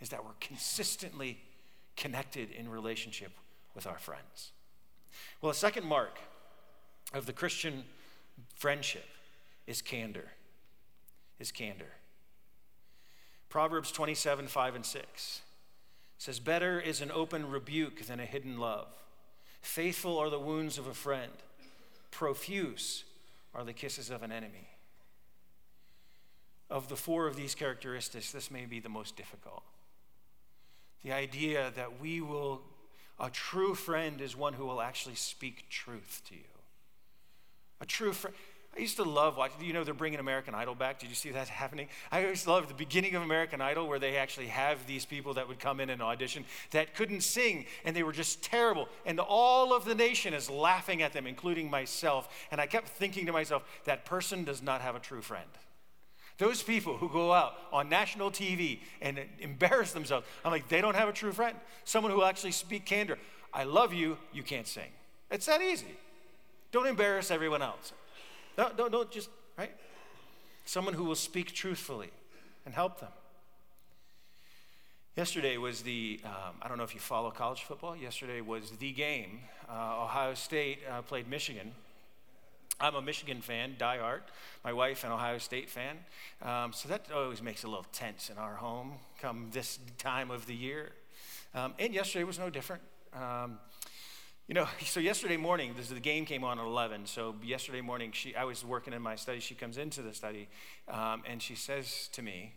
is 0.00 0.08
that 0.10 0.24
we're 0.24 0.30
consistently 0.40 1.38
connected 1.96 2.50
in 2.50 2.68
relationship 2.68 3.32
with 3.74 3.86
our 3.86 3.98
friends. 3.98 4.52
Well, 5.40 5.50
a 5.50 5.54
second 5.54 5.84
mark 5.84 6.18
of 7.12 7.26
the 7.26 7.32
Christian 7.32 7.84
friendship 8.54 9.06
is 9.66 9.82
candor. 9.82 10.28
Is 11.38 11.50
candor. 11.50 11.92
Proverbs 13.48 13.92
27, 13.92 14.46
5 14.46 14.74
and 14.74 14.86
6 14.86 15.42
says, 16.18 16.40
Better 16.40 16.80
is 16.80 17.00
an 17.00 17.10
open 17.10 17.50
rebuke 17.50 18.06
than 18.06 18.20
a 18.20 18.24
hidden 18.24 18.58
love. 18.58 18.86
Faithful 19.60 20.18
are 20.18 20.30
the 20.30 20.38
wounds 20.38 20.78
of 20.78 20.86
a 20.86 20.94
friend 20.94 21.32
profuse 22.12 23.02
are 23.52 23.64
the 23.64 23.72
kisses 23.72 24.10
of 24.10 24.22
an 24.22 24.30
enemy. 24.30 24.68
Of 26.70 26.88
the 26.88 26.96
four 26.96 27.26
of 27.26 27.34
these 27.34 27.56
characteristics, 27.56 28.30
this 28.30 28.50
may 28.50 28.66
be 28.66 28.78
the 28.78 28.88
most 28.88 29.16
difficult. 29.16 29.64
The 31.02 31.12
idea 31.12 31.72
that 31.74 32.00
we 32.00 32.20
will, 32.20 32.62
a 33.18 33.28
true 33.28 33.74
friend 33.74 34.20
is 34.20 34.36
one 34.36 34.52
who 34.52 34.64
will 34.64 34.80
actually 34.80 35.16
speak 35.16 35.68
truth 35.68 36.22
to 36.28 36.36
you. 36.36 36.40
A 37.80 37.86
true 37.86 38.12
friend, 38.12 38.36
I 38.74 38.80
used 38.80 38.96
to 38.96 39.02
love 39.02 39.36
watching, 39.36 39.62
you 39.62 39.74
know, 39.74 39.84
they're 39.84 39.92
bringing 39.92 40.18
American 40.18 40.54
Idol 40.54 40.74
back. 40.74 40.98
Did 40.98 41.10
you 41.10 41.14
see 41.14 41.30
that 41.30 41.48
happening? 41.60 41.88
I 42.10 42.22
always 42.22 42.46
loved 42.46 42.70
the 42.70 42.74
beginning 42.74 43.14
of 43.14 43.22
American 43.22 43.60
Idol 43.60 43.86
where 43.86 43.98
they 43.98 44.16
actually 44.16 44.46
have 44.46 44.86
these 44.86 45.04
people 45.04 45.34
that 45.34 45.46
would 45.46 45.58
come 45.58 45.78
in 45.78 45.90
and 45.90 46.00
audition 46.00 46.44
that 46.70 46.94
couldn't 46.94 47.20
sing 47.20 47.66
and 47.84 47.94
they 47.94 48.02
were 48.02 48.12
just 48.12 48.42
terrible. 48.42 48.88
And 49.04 49.20
all 49.20 49.74
of 49.74 49.84
the 49.84 49.94
nation 49.94 50.32
is 50.32 50.48
laughing 50.48 51.02
at 51.02 51.12
them, 51.12 51.26
including 51.26 51.68
myself. 51.68 52.28
And 52.50 52.60
I 52.60 52.66
kept 52.66 52.88
thinking 52.88 53.26
to 53.26 53.32
myself, 53.32 53.62
that 53.84 54.06
person 54.06 54.44
does 54.44 54.62
not 54.62 54.80
have 54.80 54.96
a 54.96 55.00
true 55.00 55.22
friend. 55.22 55.48
Those 56.38 56.62
people 56.62 56.96
who 56.96 57.10
go 57.10 57.32
out 57.32 57.54
on 57.72 57.90
national 57.90 58.30
TV 58.30 58.80
and 59.02 59.20
embarrass 59.38 59.92
themselves, 59.92 60.26
I'm 60.44 60.50
like, 60.50 60.68
they 60.68 60.80
don't 60.80 60.96
have 60.96 61.08
a 61.08 61.12
true 61.12 61.32
friend. 61.32 61.56
Someone 61.84 62.10
who 62.10 62.22
actually 62.22 62.52
speak 62.52 62.86
candor. 62.86 63.18
I 63.52 63.64
love 63.64 63.92
you, 63.92 64.16
you 64.32 64.42
can't 64.42 64.66
sing. 64.66 64.88
It's 65.30 65.44
that 65.46 65.60
easy. 65.60 65.94
Don't 66.72 66.86
embarrass 66.86 67.30
everyone 67.30 67.60
else. 67.60 67.92
Don't, 68.56 68.76
don't, 68.76 68.92
don't 68.92 69.10
just, 69.10 69.30
right? 69.56 69.72
Someone 70.64 70.94
who 70.94 71.04
will 71.04 71.14
speak 71.14 71.52
truthfully 71.52 72.10
and 72.64 72.74
help 72.74 73.00
them. 73.00 73.10
Yesterday 75.16 75.58
was 75.58 75.82
the, 75.82 76.20
um, 76.24 76.54
I 76.62 76.68
don't 76.68 76.78
know 76.78 76.84
if 76.84 76.94
you 76.94 77.00
follow 77.00 77.30
college 77.30 77.64
football. 77.64 77.94
Yesterday 77.94 78.40
was 78.40 78.70
the 78.78 78.92
game. 78.92 79.40
Uh, 79.68 80.04
Ohio 80.04 80.34
State 80.34 80.78
uh, 80.90 81.02
played 81.02 81.28
Michigan. 81.28 81.72
I'm 82.80 82.94
a 82.94 83.02
Michigan 83.02 83.42
fan, 83.42 83.76
diehard. 83.78 84.20
My 84.64 84.72
wife, 84.72 85.04
an 85.04 85.12
Ohio 85.12 85.38
State 85.38 85.68
fan. 85.68 85.98
Um, 86.40 86.72
so 86.72 86.88
that 86.88 87.06
always 87.14 87.42
makes 87.42 87.62
a 87.62 87.68
little 87.68 87.86
tense 87.92 88.30
in 88.30 88.38
our 88.38 88.54
home 88.54 88.92
come 89.20 89.48
this 89.52 89.78
time 89.98 90.30
of 90.30 90.46
the 90.46 90.54
year. 90.54 90.92
Um, 91.54 91.74
and 91.78 91.92
yesterday 91.92 92.24
was 92.24 92.38
no 92.38 92.48
different. 92.48 92.82
Um, 93.14 93.58
you 94.48 94.54
know, 94.54 94.66
so 94.84 95.00
yesterday 95.00 95.36
morning, 95.36 95.74
this, 95.76 95.88
the 95.88 96.00
game 96.00 96.24
came 96.24 96.44
on 96.44 96.58
at 96.58 96.64
11. 96.64 97.06
So 97.06 97.34
yesterday 97.42 97.80
morning, 97.80 98.12
she, 98.12 98.34
I 98.36 98.44
was 98.44 98.64
working 98.64 98.92
in 98.92 99.02
my 99.02 99.16
study. 99.16 99.40
She 99.40 99.54
comes 99.54 99.78
into 99.78 100.02
the 100.02 100.12
study 100.12 100.48
um, 100.88 101.22
and 101.26 101.40
she 101.42 101.54
says 101.54 102.08
to 102.12 102.22
me, 102.22 102.54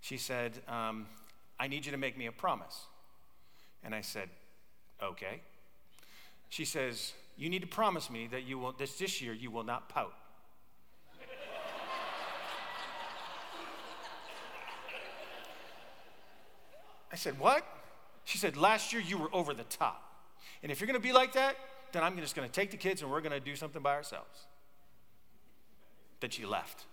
she 0.00 0.16
said, 0.18 0.60
um, 0.68 1.06
I 1.58 1.66
need 1.68 1.86
you 1.86 1.92
to 1.92 1.98
make 1.98 2.18
me 2.18 2.26
a 2.26 2.32
promise. 2.32 2.84
And 3.82 3.94
I 3.94 4.02
said, 4.02 4.28
okay. 5.02 5.40
She 6.50 6.64
says, 6.64 7.14
you 7.36 7.48
need 7.48 7.62
to 7.62 7.68
promise 7.68 8.10
me 8.10 8.28
that 8.28 8.44
you 8.44 8.58
will, 8.58 8.72
this, 8.72 8.98
this 8.98 9.22
year, 9.22 9.32
you 9.32 9.50
will 9.50 9.64
not 9.64 9.88
pout. 9.88 10.12
I 17.12 17.16
said, 17.16 17.38
what? 17.38 17.66
She 18.24 18.38
said, 18.38 18.56
last 18.56 18.92
year 18.92 19.02
you 19.02 19.18
were 19.18 19.28
over 19.32 19.52
the 19.54 19.64
top. 19.64 20.13
And 20.62 20.72
if 20.72 20.80
you're 20.80 20.86
going 20.86 21.00
to 21.00 21.06
be 21.06 21.12
like 21.12 21.32
that, 21.34 21.56
then 21.92 22.02
I'm 22.02 22.16
just 22.18 22.34
going 22.34 22.48
to 22.48 22.52
take 22.52 22.70
the 22.70 22.76
kids 22.76 23.02
and 23.02 23.10
we're 23.10 23.20
going 23.20 23.32
to 23.32 23.40
do 23.40 23.56
something 23.56 23.82
by 23.82 23.92
ourselves. 23.92 24.46
Then 26.20 26.30
she 26.30 26.44
left. 26.44 26.84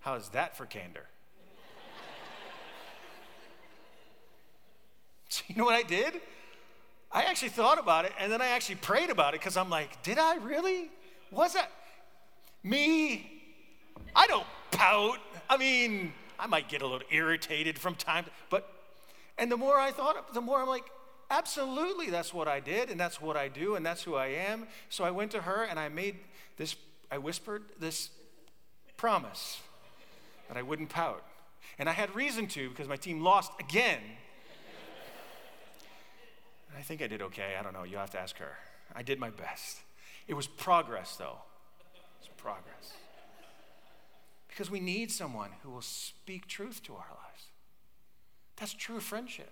How 0.00 0.14
is 0.14 0.28
that 0.30 0.56
for 0.56 0.66
candor? 0.66 1.06
so, 5.28 5.42
you 5.48 5.56
know 5.56 5.64
what 5.64 5.74
I 5.74 5.82
did? 5.82 6.20
I 7.12 7.24
actually 7.24 7.50
thought 7.50 7.78
about 7.78 8.04
it 8.04 8.12
and 8.18 8.32
then 8.32 8.40
I 8.40 8.48
actually 8.48 8.76
prayed 8.76 9.10
about 9.10 9.34
it 9.34 9.40
because 9.40 9.56
I'm 9.56 9.70
like, 9.70 10.02
did 10.02 10.18
I 10.18 10.36
really? 10.36 10.90
Was 11.30 11.54
that 11.54 11.70
me? 12.62 13.30
I 14.14 14.26
don't 14.26 14.46
pout. 14.70 15.18
I 15.48 15.56
mean, 15.56 16.12
I 16.38 16.46
might 16.46 16.68
get 16.68 16.82
a 16.82 16.86
little 16.86 17.06
irritated 17.10 17.78
from 17.78 17.94
time, 17.94 18.24
to, 18.24 18.30
but, 18.50 18.68
and 19.38 19.50
the 19.50 19.56
more 19.56 19.78
I 19.78 19.90
thought, 19.92 20.34
the 20.34 20.40
more 20.40 20.60
I'm 20.60 20.68
like, 20.68 20.84
Absolutely, 21.32 22.10
that's 22.10 22.34
what 22.34 22.46
I 22.46 22.60
did, 22.60 22.90
and 22.90 23.00
that's 23.00 23.18
what 23.18 23.38
I 23.38 23.48
do, 23.48 23.74
and 23.74 23.86
that's 23.86 24.02
who 24.02 24.16
I 24.16 24.26
am. 24.26 24.66
So 24.90 25.02
I 25.02 25.10
went 25.10 25.30
to 25.30 25.40
her 25.40 25.64
and 25.64 25.80
I 25.80 25.88
made 25.88 26.16
this, 26.58 26.76
I 27.10 27.16
whispered 27.16 27.62
this 27.80 28.10
promise 28.98 29.62
that 30.48 30.58
I 30.58 30.62
wouldn't 30.62 30.90
pout. 30.90 31.24
And 31.78 31.88
I 31.88 31.92
had 31.92 32.14
reason 32.14 32.48
to 32.48 32.68
because 32.68 32.86
my 32.86 32.96
team 32.96 33.22
lost 33.22 33.50
again. 33.58 34.00
I 36.78 36.82
think 36.82 37.00
I 37.00 37.06
did 37.06 37.22
okay. 37.22 37.56
I 37.58 37.62
don't 37.62 37.72
know. 37.72 37.84
you 37.84 37.96
have 37.96 38.10
to 38.10 38.20
ask 38.20 38.36
her. 38.36 38.58
I 38.94 39.02
did 39.02 39.18
my 39.18 39.30
best. 39.30 39.78
It 40.28 40.34
was 40.34 40.46
progress, 40.46 41.16
though. 41.16 41.38
It's 42.18 42.28
progress. 42.36 42.92
Because 44.48 44.70
we 44.70 44.80
need 44.80 45.10
someone 45.10 45.48
who 45.62 45.70
will 45.70 45.80
speak 45.80 46.46
truth 46.46 46.82
to 46.82 46.92
our 46.92 47.08
lives. 47.10 47.44
That's 48.56 48.74
true 48.74 49.00
friendship. 49.00 49.50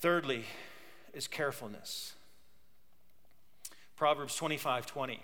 Thirdly, 0.00 0.44
is 1.12 1.26
carefulness. 1.26 2.14
Proverbs 3.96 4.34
25 4.34 4.86
20 4.86 5.20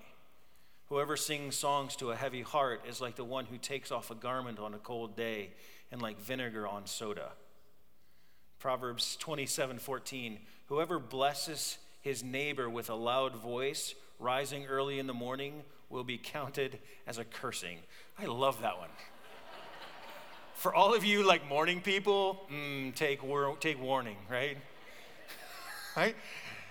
Whoever 0.88 1.16
sings 1.16 1.56
songs 1.56 1.96
to 1.96 2.10
a 2.10 2.16
heavy 2.16 2.42
heart 2.42 2.82
is 2.86 3.00
like 3.00 3.16
the 3.16 3.24
one 3.24 3.46
who 3.46 3.56
takes 3.58 3.90
off 3.90 4.10
a 4.10 4.14
garment 4.14 4.58
on 4.58 4.74
a 4.74 4.78
cold 4.78 5.16
day 5.16 5.50
and 5.90 6.00
like 6.02 6.20
vinegar 6.20 6.68
on 6.68 6.86
soda. 6.86 7.30
Proverbs 8.58 9.16
27 9.16 9.78
14. 9.78 10.38
Whoever 10.66 10.98
blesses 10.98 11.78
his 12.02 12.22
neighbor 12.22 12.68
with 12.68 12.90
a 12.90 12.94
loud 12.94 13.34
voice, 13.34 13.94
rising 14.18 14.66
early 14.66 14.98
in 14.98 15.06
the 15.06 15.14
morning, 15.14 15.62
will 15.88 16.04
be 16.04 16.18
counted 16.18 16.78
as 17.06 17.16
a 17.16 17.24
cursing. 17.24 17.78
I 18.18 18.26
love 18.26 18.60
that 18.60 18.78
one. 18.78 18.90
For 20.56 20.74
all 20.74 20.94
of 20.94 21.04
you 21.04 21.22
like 21.22 21.46
morning 21.48 21.82
people, 21.82 22.46
mm, 22.50 22.94
take, 22.94 23.20
take 23.60 23.80
warning, 23.80 24.16
right? 24.30 24.56
right? 25.94 26.16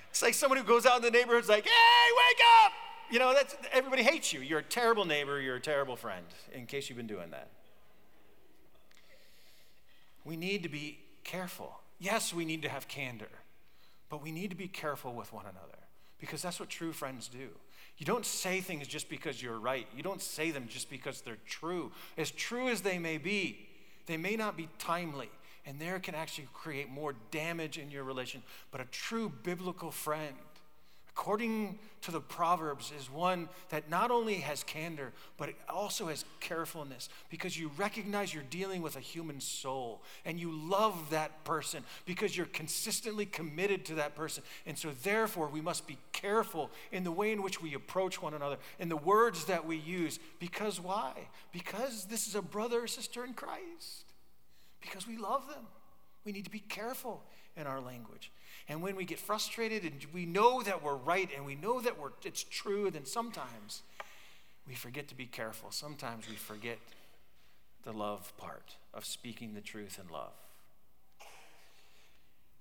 It's 0.09 0.23
like 0.23 0.33
someone 0.33 0.57
who 0.57 0.65
goes 0.65 0.87
out 0.87 0.97
in 0.97 1.03
the 1.03 1.11
neighborhood 1.11 1.43
is 1.43 1.49
like, 1.49 1.65
hey, 1.65 1.69
wake 1.69 2.41
up! 2.65 2.71
You 3.11 3.19
know, 3.19 3.33
that's, 3.35 3.55
everybody 3.71 4.01
hates 4.01 4.33
you. 4.33 4.39
You're 4.39 4.59
a 4.59 4.63
terrible 4.63 5.05
neighbor, 5.05 5.39
you're 5.39 5.57
a 5.57 5.61
terrible 5.61 5.95
friend, 5.95 6.25
in 6.51 6.65
case 6.65 6.89
you've 6.89 6.97
been 6.97 7.05
doing 7.05 7.29
that. 7.29 7.49
We 10.23 10.35
need 10.35 10.63
to 10.63 10.69
be 10.69 10.97
careful. 11.23 11.79
Yes, 11.99 12.33
we 12.33 12.43
need 12.43 12.63
to 12.63 12.69
have 12.69 12.87
candor, 12.87 13.29
but 14.09 14.23
we 14.23 14.31
need 14.31 14.49
to 14.49 14.55
be 14.55 14.67
careful 14.67 15.13
with 15.13 15.31
one 15.31 15.45
another 15.45 15.77
because 16.19 16.41
that's 16.41 16.59
what 16.59 16.69
true 16.69 16.91
friends 16.91 17.27
do. 17.27 17.49
You 17.97 18.05
don't 18.07 18.25
say 18.25 18.61
things 18.61 18.87
just 18.87 19.09
because 19.09 19.41
you're 19.43 19.59
right. 19.59 19.87
You 19.95 20.01
don't 20.01 20.21
say 20.21 20.49
them 20.49 20.65
just 20.67 20.89
because 20.89 21.21
they're 21.21 21.37
true. 21.45 21.91
As 22.17 22.31
true 22.31 22.67
as 22.67 22.81
they 22.81 22.97
may 22.97 23.19
be, 23.19 23.69
they 24.05 24.17
may 24.17 24.35
not 24.35 24.55
be 24.57 24.69
timely, 24.77 25.29
and 25.65 25.79
there 25.79 25.99
can 25.99 26.15
actually 26.15 26.47
create 26.53 26.89
more 26.89 27.15
damage 27.31 27.77
in 27.77 27.91
your 27.91 28.03
relation. 28.03 28.43
But 28.71 28.81
a 28.81 28.85
true 28.85 29.31
biblical 29.43 29.91
friend 29.91 30.35
according 31.15 31.79
to 32.01 32.11
the 32.11 32.19
Proverbs, 32.19 32.91
is 32.99 33.09
one 33.09 33.47
that 33.69 33.89
not 33.89 34.11
only 34.11 34.35
has 34.35 34.63
candor, 34.63 35.13
but 35.37 35.47
it 35.47 35.55
also 35.69 36.07
has 36.07 36.25
carefulness 36.41 37.07
because 37.29 37.57
you 37.57 37.71
recognize 37.77 38.33
you're 38.33 38.43
dealing 38.49 38.81
with 38.81 38.97
a 38.97 38.99
human 38.99 39.39
soul 39.39 40.03
and 40.25 40.37
you 40.37 40.51
love 40.51 41.09
that 41.11 41.45
person 41.45 41.83
because 42.05 42.35
you're 42.35 42.45
consistently 42.47 43.25
committed 43.25 43.85
to 43.85 43.95
that 43.95 44.13
person. 44.13 44.43
And 44.65 44.77
so, 44.77 44.91
therefore, 45.03 45.47
we 45.47 45.61
must 45.61 45.87
be 45.87 45.97
careful 46.11 46.69
in 46.91 47.05
the 47.05 47.11
way 47.11 47.31
in 47.31 47.41
which 47.41 47.61
we 47.61 47.73
approach 47.75 48.21
one 48.21 48.33
another, 48.33 48.57
in 48.77 48.89
the 48.89 48.97
words 48.97 49.45
that 49.45 49.65
we 49.65 49.77
use. 49.77 50.19
Because 50.39 50.81
why? 50.81 51.13
Because 51.53 52.05
this 52.05 52.27
is 52.27 52.35
a 52.35 52.41
brother 52.41 52.83
or 52.83 52.87
sister 52.87 53.23
in 53.23 53.33
Christ, 53.33 54.03
because 54.81 55.07
we 55.07 55.15
love 55.15 55.47
them. 55.47 55.65
We 56.25 56.33
need 56.33 56.45
to 56.45 56.51
be 56.51 56.59
careful 56.59 57.23
in 57.55 57.67
our 57.67 57.79
language. 57.79 58.31
And 58.67 58.81
when 58.81 58.95
we 58.95 59.05
get 59.05 59.19
frustrated 59.19 59.83
and 59.83 60.05
we 60.13 60.25
know 60.25 60.63
that 60.63 60.83
we're 60.83 60.95
right 60.95 61.29
and 61.35 61.45
we 61.45 61.55
know 61.55 61.79
that 61.81 61.99
we're, 61.99 62.09
it's 62.23 62.43
true, 62.43 62.89
then 62.89 63.05
sometimes 63.05 63.83
we 64.67 64.73
forget 64.73 65.07
to 65.09 65.15
be 65.15 65.25
careful. 65.25 65.69
Sometimes 65.71 66.27
we 66.27 66.35
forget 66.35 66.79
the 67.83 67.93
love 67.93 68.35
part 68.37 68.75
of 68.93 69.05
speaking 69.05 69.53
the 69.53 69.61
truth 69.61 69.99
in 70.03 70.11
love. 70.11 70.33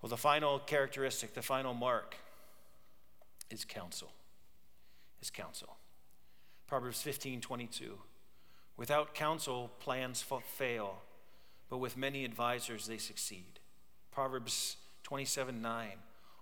Well, 0.02 0.10
the 0.10 0.18
final 0.18 0.58
characteristic, 0.58 1.32
the 1.32 1.40
final 1.40 1.72
mark 1.72 2.16
is 3.50 3.64
counsel. 3.64 4.12
Is 5.22 5.30
counsel. 5.30 5.78
Proverbs 6.66 7.00
15 7.00 7.40
22. 7.40 7.98
Without 8.76 9.14
counsel, 9.14 9.70
plans 9.80 10.22
fail, 10.56 10.96
but 11.70 11.78
with 11.78 11.96
many 11.96 12.24
advisors, 12.24 12.86
they 12.86 12.98
succeed. 12.98 13.60
Proverbs 14.10 14.76
27 15.04 15.62
9. 15.62 15.88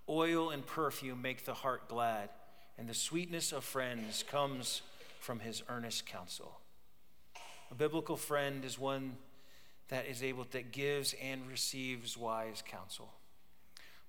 Oil 0.09 0.51
and 0.51 0.67
perfume 0.67 1.21
make 1.21 1.45
the 1.45 1.55
heart 1.55 1.89
glad, 1.89 2.31
and 2.79 2.89
the 2.89 2.95
sweetness 2.95 3.53
of 3.53 3.63
friends 3.63 4.25
comes 4.29 4.83
from 5.21 5.41
his 5.41 5.63
earnest 5.69 6.07
counsel. 6.07 6.59
A 7.71 7.75
biblical 7.75 8.17
friend 8.17 8.65
is 8.65 8.79
one 8.79 9.17
that 9.89 10.07
is 10.07 10.23
able 10.23 10.47
that 10.51 10.73
gives 10.73 11.15
and 11.23 11.47
receives 11.49 12.17
wise 12.17 12.63
counsel. 12.67 13.13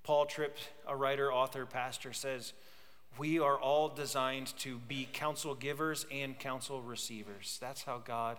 Paul 0.03 0.25
Tripp, 0.25 0.57
a 0.87 0.95
writer, 0.95 1.31
author, 1.31 1.65
pastor, 1.65 2.13
says, 2.13 2.53
We 3.17 3.39
are 3.39 3.57
all 3.57 3.89
designed 3.89 4.57
to 4.59 4.77
be 4.77 5.07
counsel 5.11 5.55
givers 5.55 6.05
and 6.11 6.37
counsel 6.37 6.81
receivers. 6.81 7.57
That's 7.61 7.83
how 7.83 7.99
God 7.99 8.37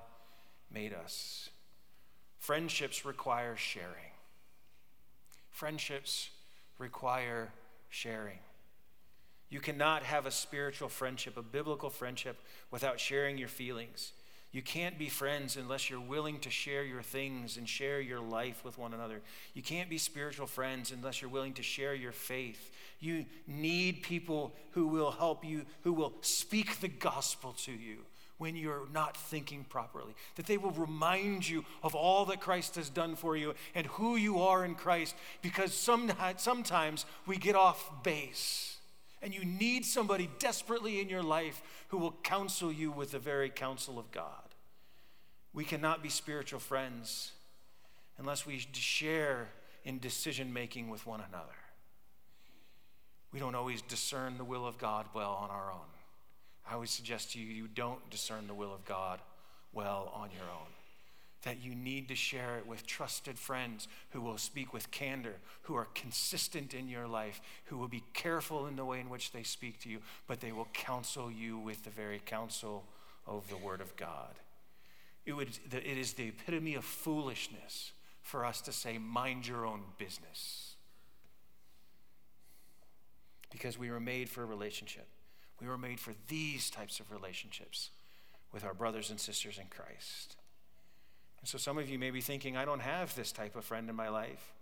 made 0.73 0.93
us. 0.93 1.51
Friendships 2.39 3.05
require 3.05 3.57
sharing. 3.57 4.14
Friendships 5.55 6.31
require 6.79 7.53
sharing. 7.89 8.41
You 9.51 9.61
cannot 9.61 10.03
have 10.03 10.27
a 10.27 10.33
spiritual 10.33 10.89
friendship, 10.89 11.37
a 11.37 11.43
biblical 11.43 11.91
friendship, 11.91 12.37
without 12.73 12.99
sharing 12.99 13.39
your 13.39 13.47
feelings. 13.47 14.15
You 14.51 14.63
can't 14.63 14.99
be 14.99 15.09
friends 15.09 15.57
unless 15.57 15.89
you're 15.89 16.01
willing 16.01 16.41
to 16.41 16.51
share 16.51 16.83
your 16.83 17.03
things 17.03 17.57
and 17.57 17.69
share 17.69 18.01
your 18.01 18.19
life 18.19 18.65
with 18.65 18.79
one 18.79 18.95
another. 18.95 19.23
You 19.55 19.63
can't 19.63 19.89
be 19.89 19.97
spiritual 19.97 20.49
friends 20.49 20.91
unless 20.91 21.23
you're 21.23 21.31
willing 21.31 21.55
to 21.55 21.63
share 21.63 21.95
your 21.95 22.11
faith. 22.11 22.73
You 22.99 23.25
need 23.47 24.03
people 24.03 24.57
who 24.73 24.89
will 24.89 25.13
help 25.13 25.45
you, 25.45 25.67
who 25.85 25.93
will 25.93 26.15
speak 26.23 26.81
the 26.81 26.89
gospel 26.89 27.53
to 27.65 27.73
you, 27.73 27.99
when 28.39 28.57
you're 28.57 28.89
not 28.93 29.17
thinking 29.17 29.65
properly. 29.69 30.15
That 30.37 30.47
they 30.47 30.59
will 30.59 30.73
remind 30.73 31.49
you 31.49 31.65
of 31.83 31.95
all 31.95 32.25
that 32.27 32.41
Christ 32.41 32.75
has 32.77 32.89
done 32.91 33.17
for 33.17 33.37
you 33.37 33.55
and 33.75 33.87
who 33.87 34.17
you 34.17 34.41
are 34.41 34.65
in 34.65 34.75
Christ 34.75 35.15
because 35.43 35.73
some, 35.73 36.13
sometimes 36.37 37.07
we 37.27 37.37
get 37.37 37.55
off 37.55 38.03
base. 38.03 38.79
And 39.23 39.35
you 39.35 39.45
need 39.45 39.87
somebody 39.87 40.29
desperately 40.39 41.01
in 41.01 41.09
your 41.09 41.23
life 41.23 41.63
who 41.89 41.99
will 41.99 42.15
counsel 42.23 42.71
you 42.71 42.91
with 42.91 43.13
the 43.13 43.19
very 43.19 43.49
counsel 43.49 43.99
of 43.99 44.11
God. 44.11 44.29
We 45.55 45.65
cannot 45.65 46.03
be 46.03 46.09
spiritual 46.09 46.61
friends 46.61 47.33
unless 48.19 48.45
we 48.45 48.59
share 48.73 49.49
in 49.85 49.99
decision 49.99 50.53
making 50.53 50.91
with 50.91 51.07
one 51.07 51.21
another. 51.29 51.55
We 53.33 53.41
don't 53.41 53.55
always 53.55 53.83
discern 53.83 54.37
the 54.39 54.45
will 54.45 54.67
of 54.67 54.79
God 54.79 55.07
well 55.15 55.33
on 55.33 55.51
our 55.51 55.73
own. 55.73 55.94
I 56.69 56.77
would 56.77 56.89
suggest 56.89 57.33
to 57.33 57.39
you, 57.39 57.47
you 57.47 57.69
don't 57.69 58.09
discern 58.11 58.47
the 58.47 58.55
will 58.55 58.73
of 58.73 58.85
God 58.85 59.21
well 59.73 60.11
on 60.15 60.31
your 60.31 60.45
own. 60.45 60.69
That 61.43 61.63
you 61.63 61.75
need 61.75 62.09
to 62.09 62.15
share 62.15 62.57
it 62.57 62.67
with 62.67 62.87
trusted 62.87 63.39
friends 63.39 63.87
who 64.11 64.23
will 64.23 64.39
speak 64.39 64.73
with 64.73 64.91
candor, 64.91 65.35
who 65.63 65.75
are 65.77 65.89
consistent 65.95 66.73
in 66.73 66.89
your 66.89 67.07
life, 67.07 67.43
who 67.67 67.77
will 67.77 67.89
be 67.89 68.03
careful 68.15 68.67
in 68.67 68.77
the 68.77 68.85
way 68.85 69.01
in 69.01 69.11
which 69.11 69.33
they 69.33 69.43
speak 69.43 69.79
to 69.81 69.91
you, 69.91 69.99
but 70.27 70.41
they 70.41 70.53
will 70.53 70.69
counsel 70.73 71.31
you 71.31 71.59
with 71.59 71.85
the 71.85 71.91
very 71.91 72.21
counsel 72.25 72.85
of 73.27 73.49
the 73.51 73.59
Word 73.59 73.83
of 73.83 73.95
God. 73.97 74.35
It, 75.27 75.33
would, 75.33 75.59
it 75.71 75.99
is 75.99 76.15
the 76.15 76.29
epitome 76.29 76.75
of 76.77 76.85
foolishness 76.85 77.93
for 78.23 78.45
us 78.45 78.63
to 78.63 78.73
say, 78.73 78.97
mind 78.97 79.47
your 79.47 79.67
own 79.67 79.83
business. 79.99 80.77
Because 83.51 83.79
we 83.79 83.91
were 83.91 84.01
made 84.01 84.31
for 84.31 84.43
a 84.43 84.47
relationship. 84.47 85.07
We 85.61 85.69
were 85.69 85.79
made 85.79 86.01
for 86.01 86.13
these 86.29 86.71
types 86.71 87.01
of 87.01 87.11
relationships 87.11 87.91
with 88.53 88.65
our 88.65 88.75
brothers 88.75 89.11
and 89.11 89.21
sisters 89.21 89.59
in 89.59 89.67
Christ. 89.67 90.37
And 91.41 91.49
so 91.49 91.59
some 91.59 91.79
of 91.79 91.89
you 91.89 91.99
may 91.99 92.11
be 92.11 92.21
thinking, 92.21 92.57
I 92.57 92.65
don't 92.65 92.81
have 92.81 93.15
this 93.15 93.33
type 93.33 93.57
of 93.57 93.65
friend 93.65 93.89
in 93.89 93.97
my 93.97 94.09
life. 94.09 94.53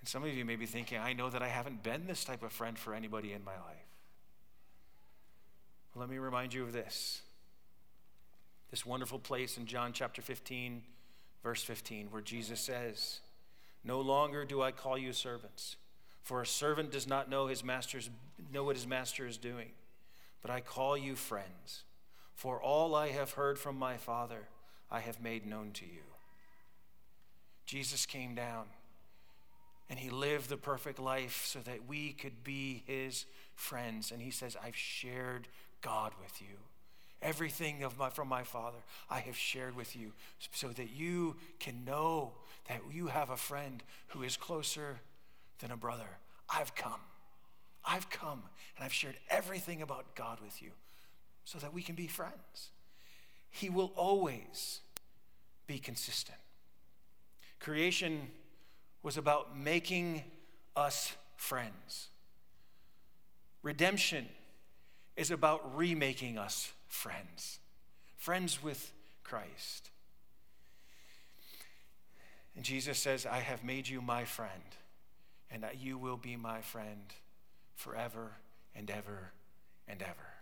And 0.00 0.08
some 0.08 0.24
of 0.24 0.34
you 0.34 0.44
may 0.44 0.56
be 0.56 0.66
thinking, 0.66 0.98
I 0.98 1.12
know 1.12 1.30
that 1.30 1.42
I 1.42 1.48
haven't 1.48 1.82
been 1.82 2.06
this 2.06 2.24
type 2.24 2.42
of 2.42 2.52
friend 2.52 2.78
for 2.78 2.94
anybody 2.94 3.32
in 3.32 3.44
my 3.44 3.52
life. 3.52 3.86
Well, 5.94 6.00
let 6.00 6.10
me 6.10 6.18
remind 6.18 6.52
you 6.52 6.62
of 6.62 6.72
this. 6.72 7.22
This 8.70 8.84
wonderful 8.84 9.18
place 9.18 9.56
in 9.56 9.66
John 9.66 9.92
chapter 9.92 10.20
15, 10.20 10.82
verse 11.42 11.62
15, 11.62 12.08
where 12.10 12.22
Jesus 12.22 12.60
says, 12.60 13.20
No 13.84 14.00
longer 14.00 14.44
do 14.44 14.60
I 14.60 14.72
call 14.72 14.98
you 14.98 15.12
servants, 15.12 15.76
for 16.22 16.42
a 16.42 16.46
servant 16.46 16.90
does 16.90 17.06
not 17.06 17.30
know 17.30 17.46
his 17.46 17.64
master's 17.64 18.10
know 18.52 18.64
what 18.64 18.76
his 18.76 18.86
master 18.86 19.26
is 19.26 19.38
doing 19.38 19.70
but 20.42 20.50
I 20.50 20.60
call 20.60 20.96
you 20.96 21.16
friends, 21.16 21.84
for 22.34 22.60
all 22.60 22.94
I 22.94 23.08
have 23.08 23.32
heard 23.32 23.58
from 23.58 23.78
my 23.78 23.96
Father, 23.96 24.48
I 24.90 25.00
have 25.00 25.20
made 25.20 25.46
known 25.46 25.72
to 25.72 25.84
you. 25.84 26.02
Jesus 27.64 28.06
came 28.06 28.34
down 28.34 28.66
and 29.88 29.98
he 29.98 30.10
lived 30.10 30.48
the 30.48 30.56
perfect 30.56 30.98
life 30.98 31.44
so 31.46 31.58
that 31.60 31.86
we 31.88 32.12
could 32.12 32.42
be 32.44 32.82
his 32.86 33.26
friends. 33.54 34.10
And 34.10 34.20
he 34.20 34.30
says, 34.30 34.56
I've 34.62 34.76
shared 34.76 35.48
God 35.80 36.12
with 36.20 36.40
you. 36.40 36.56
Everything 37.22 37.82
of 37.82 37.98
my, 37.98 38.10
from 38.10 38.28
my 38.28 38.42
Father 38.42 38.78
I 39.08 39.20
have 39.20 39.36
shared 39.36 39.74
with 39.74 39.96
you 39.96 40.12
so 40.52 40.68
that 40.68 40.90
you 40.90 41.36
can 41.58 41.84
know 41.84 42.32
that 42.68 42.80
you 42.92 43.06
have 43.06 43.30
a 43.30 43.36
friend 43.36 43.82
who 44.08 44.22
is 44.22 44.36
closer 44.36 44.98
than 45.60 45.70
a 45.70 45.76
brother. 45.76 46.18
I've 46.48 46.74
come. 46.74 47.00
I've 47.86 48.10
come 48.10 48.42
and 48.76 48.84
I've 48.84 48.92
shared 48.92 49.16
everything 49.30 49.80
about 49.80 50.14
God 50.14 50.38
with 50.42 50.60
you 50.60 50.70
so 51.44 51.58
that 51.58 51.72
we 51.72 51.82
can 51.82 51.94
be 51.94 52.08
friends. 52.08 52.70
He 53.50 53.70
will 53.70 53.92
always 53.94 54.80
be 55.66 55.78
consistent. 55.78 56.38
Creation 57.60 58.28
was 59.02 59.16
about 59.16 59.56
making 59.56 60.24
us 60.74 61.12
friends. 61.36 62.08
Redemption 63.62 64.26
is 65.16 65.30
about 65.30 65.76
remaking 65.76 66.38
us 66.38 66.72
friends, 66.88 67.58
friends 68.16 68.62
with 68.62 68.92
Christ. 69.22 69.90
And 72.54 72.64
Jesus 72.64 72.98
says, 72.98 73.26
I 73.26 73.38
have 73.38 73.64
made 73.64 73.88
you 73.88 74.00
my 74.00 74.24
friend, 74.24 74.50
and 75.50 75.62
that 75.62 75.80
you 75.80 75.98
will 75.98 76.16
be 76.16 76.36
my 76.36 76.60
friend 76.60 77.12
forever 77.76 78.32
and 78.74 78.90
ever 78.90 79.32
and 79.86 80.02
ever. 80.02 80.34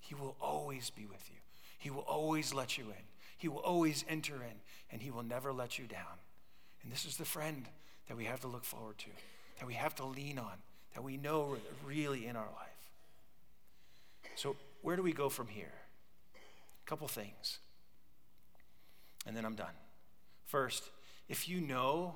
He 0.00 0.14
will 0.14 0.36
always 0.40 0.90
be 0.90 1.06
with 1.06 1.28
you. 1.28 1.40
He 1.78 1.90
will 1.90 2.02
always 2.02 2.54
let 2.54 2.78
you 2.78 2.84
in. 2.84 3.04
He 3.36 3.48
will 3.48 3.58
always 3.58 4.04
enter 4.08 4.34
in, 4.34 4.60
and 4.90 5.02
He 5.02 5.10
will 5.10 5.22
never 5.22 5.52
let 5.52 5.78
you 5.78 5.86
down. 5.86 6.18
And 6.82 6.92
this 6.92 7.04
is 7.04 7.16
the 7.16 7.24
friend 7.24 7.66
that 8.08 8.16
we 8.16 8.24
have 8.24 8.40
to 8.40 8.48
look 8.48 8.64
forward 8.64 8.98
to, 8.98 9.10
that 9.58 9.66
we 9.66 9.74
have 9.74 9.94
to 9.96 10.04
lean 10.04 10.38
on, 10.38 10.54
that 10.94 11.02
we 11.02 11.16
know 11.16 11.56
really 11.84 12.26
in 12.26 12.36
our 12.36 12.48
life. 12.56 12.68
So, 14.34 14.56
where 14.82 14.96
do 14.96 15.02
we 15.02 15.12
go 15.12 15.28
from 15.28 15.48
here? 15.48 15.72
A 16.34 16.88
couple 16.88 17.06
things. 17.08 17.58
And 19.26 19.36
then 19.36 19.44
I'm 19.44 19.56
done. 19.56 19.74
First, 20.46 20.90
if 21.28 21.48
you 21.48 21.60
know, 21.60 22.14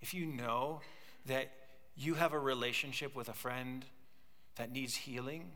if 0.00 0.14
you 0.14 0.26
know 0.26 0.80
that 1.26 1.50
you 1.96 2.14
have 2.14 2.32
a 2.32 2.38
relationship 2.38 3.16
with 3.16 3.28
a 3.28 3.32
friend 3.32 3.84
that 4.56 4.70
needs 4.70 4.94
healing, 4.94 5.50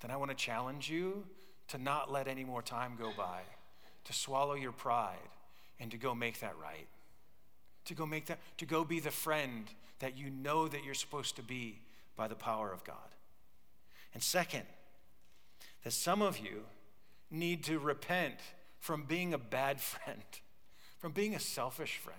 then 0.00 0.10
I 0.10 0.16
want 0.16 0.30
to 0.30 0.36
challenge 0.36 0.90
you 0.90 1.24
to 1.68 1.78
not 1.78 2.10
let 2.10 2.28
any 2.28 2.44
more 2.44 2.62
time 2.62 2.96
go 2.98 3.12
by, 3.16 3.40
to 4.04 4.12
swallow 4.12 4.54
your 4.54 4.72
pride 4.72 5.16
and 5.78 5.90
to 5.90 5.96
go 5.96 6.14
make 6.14 6.40
that 6.40 6.54
right. 6.60 6.88
To 7.86 7.94
go 7.94 8.06
make 8.06 8.26
that, 8.26 8.38
to 8.58 8.66
go 8.66 8.84
be 8.84 9.00
the 9.00 9.10
friend 9.10 9.64
that 10.00 10.16
you 10.16 10.30
know 10.30 10.68
that 10.68 10.84
you're 10.84 10.94
supposed 10.94 11.36
to 11.36 11.42
be 11.42 11.80
by 12.16 12.28
the 12.28 12.34
power 12.34 12.72
of 12.72 12.84
God. 12.84 12.96
And 14.14 14.22
second, 14.22 14.64
that 15.84 15.92
some 15.92 16.22
of 16.22 16.38
you 16.38 16.64
need 17.30 17.64
to 17.64 17.78
repent 17.78 18.36
from 18.78 19.04
being 19.04 19.34
a 19.34 19.38
bad 19.38 19.80
friend, 19.80 20.22
from 20.98 21.12
being 21.12 21.34
a 21.34 21.40
selfish 21.40 21.98
friend, 21.98 22.18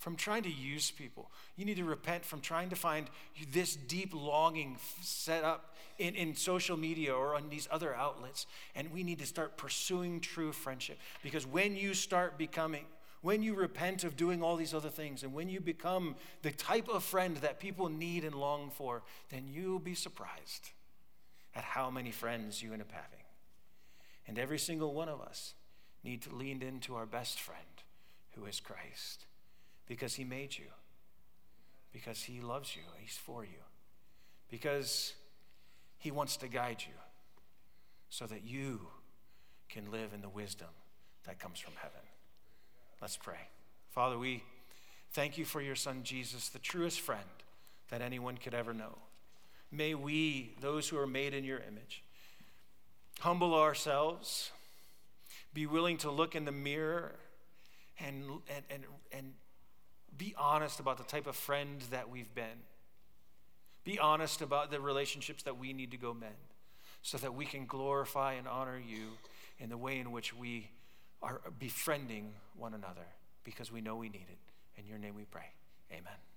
from 0.00 0.16
trying 0.16 0.42
to 0.42 0.50
use 0.50 0.90
people. 0.90 1.30
You 1.56 1.66
need 1.66 1.76
to 1.76 1.84
repent 1.84 2.24
from 2.24 2.40
trying 2.40 2.70
to 2.70 2.76
find 2.76 3.08
this 3.52 3.76
deep 3.76 4.14
longing 4.14 4.78
set 5.02 5.44
up 5.44 5.76
in, 5.98 6.14
in 6.14 6.34
social 6.34 6.78
media 6.78 7.14
or 7.14 7.34
on 7.34 7.50
these 7.50 7.68
other 7.70 7.94
outlets. 7.94 8.46
And 8.74 8.90
we 8.92 9.04
need 9.04 9.18
to 9.18 9.26
start 9.26 9.58
pursuing 9.58 10.20
true 10.20 10.52
friendship. 10.52 10.98
Because 11.22 11.46
when 11.46 11.76
you 11.76 11.92
start 11.92 12.38
becoming, 12.38 12.86
when 13.20 13.42
you 13.42 13.54
repent 13.54 14.02
of 14.02 14.16
doing 14.16 14.42
all 14.42 14.56
these 14.56 14.72
other 14.72 14.88
things, 14.88 15.22
and 15.22 15.34
when 15.34 15.50
you 15.50 15.60
become 15.60 16.16
the 16.40 16.50
type 16.50 16.88
of 16.88 17.04
friend 17.04 17.36
that 17.36 17.60
people 17.60 17.90
need 17.90 18.24
and 18.24 18.34
long 18.34 18.70
for, 18.70 19.02
then 19.28 19.48
you'll 19.52 19.78
be 19.78 19.94
surprised 19.94 20.70
at 21.54 21.62
how 21.62 21.90
many 21.90 22.10
friends 22.10 22.62
you 22.62 22.72
end 22.72 22.80
up 22.80 22.90
having. 22.90 23.24
And 24.26 24.38
every 24.38 24.58
single 24.58 24.94
one 24.94 25.10
of 25.10 25.20
us 25.20 25.52
need 26.02 26.22
to 26.22 26.34
lean 26.34 26.62
into 26.62 26.94
our 26.94 27.04
best 27.04 27.38
friend, 27.38 27.60
who 28.34 28.46
is 28.46 28.60
Christ 28.60 29.26
because 29.90 30.14
He 30.14 30.22
made 30.22 30.56
you, 30.56 30.66
because 31.92 32.22
He 32.22 32.40
loves 32.40 32.76
you, 32.76 32.82
He's 32.96 33.16
for 33.16 33.42
you, 33.42 33.58
because 34.48 35.14
He 35.98 36.12
wants 36.12 36.36
to 36.36 36.48
guide 36.48 36.84
you 36.86 36.94
so 38.08 38.24
that 38.26 38.44
you 38.44 38.86
can 39.68 39.90
live 39.90 40.12
in 40.14 40.20
the 40.22 40.28
wisdom 40.28 40.68
that 41.26 41.40
comes 41.40 41.58
from 41.58 41.72
heaven. 41.82 42.02
Let's 43.02 43.16
pray. 43.16 43.48
Father, 43.90 44.16
we 44.16 44.44
thank 45.10 45.36
you 45.36 45.44
for 45.44 45.60
your 45.60 45.74
Son 45.74 46.04
Jesus, 46.04 46.50
the 46.50 46.60
truest 46.60 47.00
friend 47.00 47.20
that 47.88 48.00
anyone 48.00 48.36
could 48.36 48.54
ever 48.54 48.72
know. 48.72 48.96
May 49.72 49.96
we, 49.96 50.54
those 50.60 50.88
who 50.88 50.98
are 50.98 51.06
made 51.06 51.34
in 51.34 51.42
your 51.42 51.58
image, 51.68 52.04
humble 53.18 53.56
ourselves, 53.56 54.52
be 55.52 55.66
willing 55.66 55.96
to 55.96 56.12
look 56.12 56.36
in 56.36 56.44
the 56.44 56.52
mirror 56.52 57.16
and, 57.98 58.22
and, 58.48 58.64
and, 58.70 58.84
and 59.10 59.32
be 60.20 60.34
honest 60.36 60.80
about 60.80 60.98
the 60.98 61.04
type 61.04 61.26
of 61.26 61.34
friend 61.34 61.80
that 61.90 62.10
we've 62.10 62.32
been. 62.34 62.60
Be 63.84 63.98
honest 63.98 64.42
about 64.42 64.70
the 64.70 64.78
relationships 64.78 65.42
that 65.44 65.58
we 65.58 65.72
need 65.72 65.92
to 65.92 65.96
go 65.96 66.12
mend 66.12 66.34
so 67.00 67.16
that 67.16 67.34
we 67.34 67.46
can 67.46 67.64
glorify 67.64 68.34
and 68.34 68.46
honor 68.46 68.78
you 68.78 69.12
in 69.58 69.70
the 69.70 69.78
way 69.78 69.98
in 69.98 70.12
which 70.12 70.36
we 70.36 70.68
are 71.22 71.40
befriending 71.58 72.32
one 72.54 72.74
another 72.74 73.06
because 73.44 73.72
we 73.72 73.80
know 73.80 73.96
we 73.96 74.10
need 74.10 74.26
it. 74.30 74.78
In 74.78 74.86
your 74.86 74.98
name 74.98 75.14
we 75.14 75.24
pray. 75.24 75.48
Amen. 75.90 76.29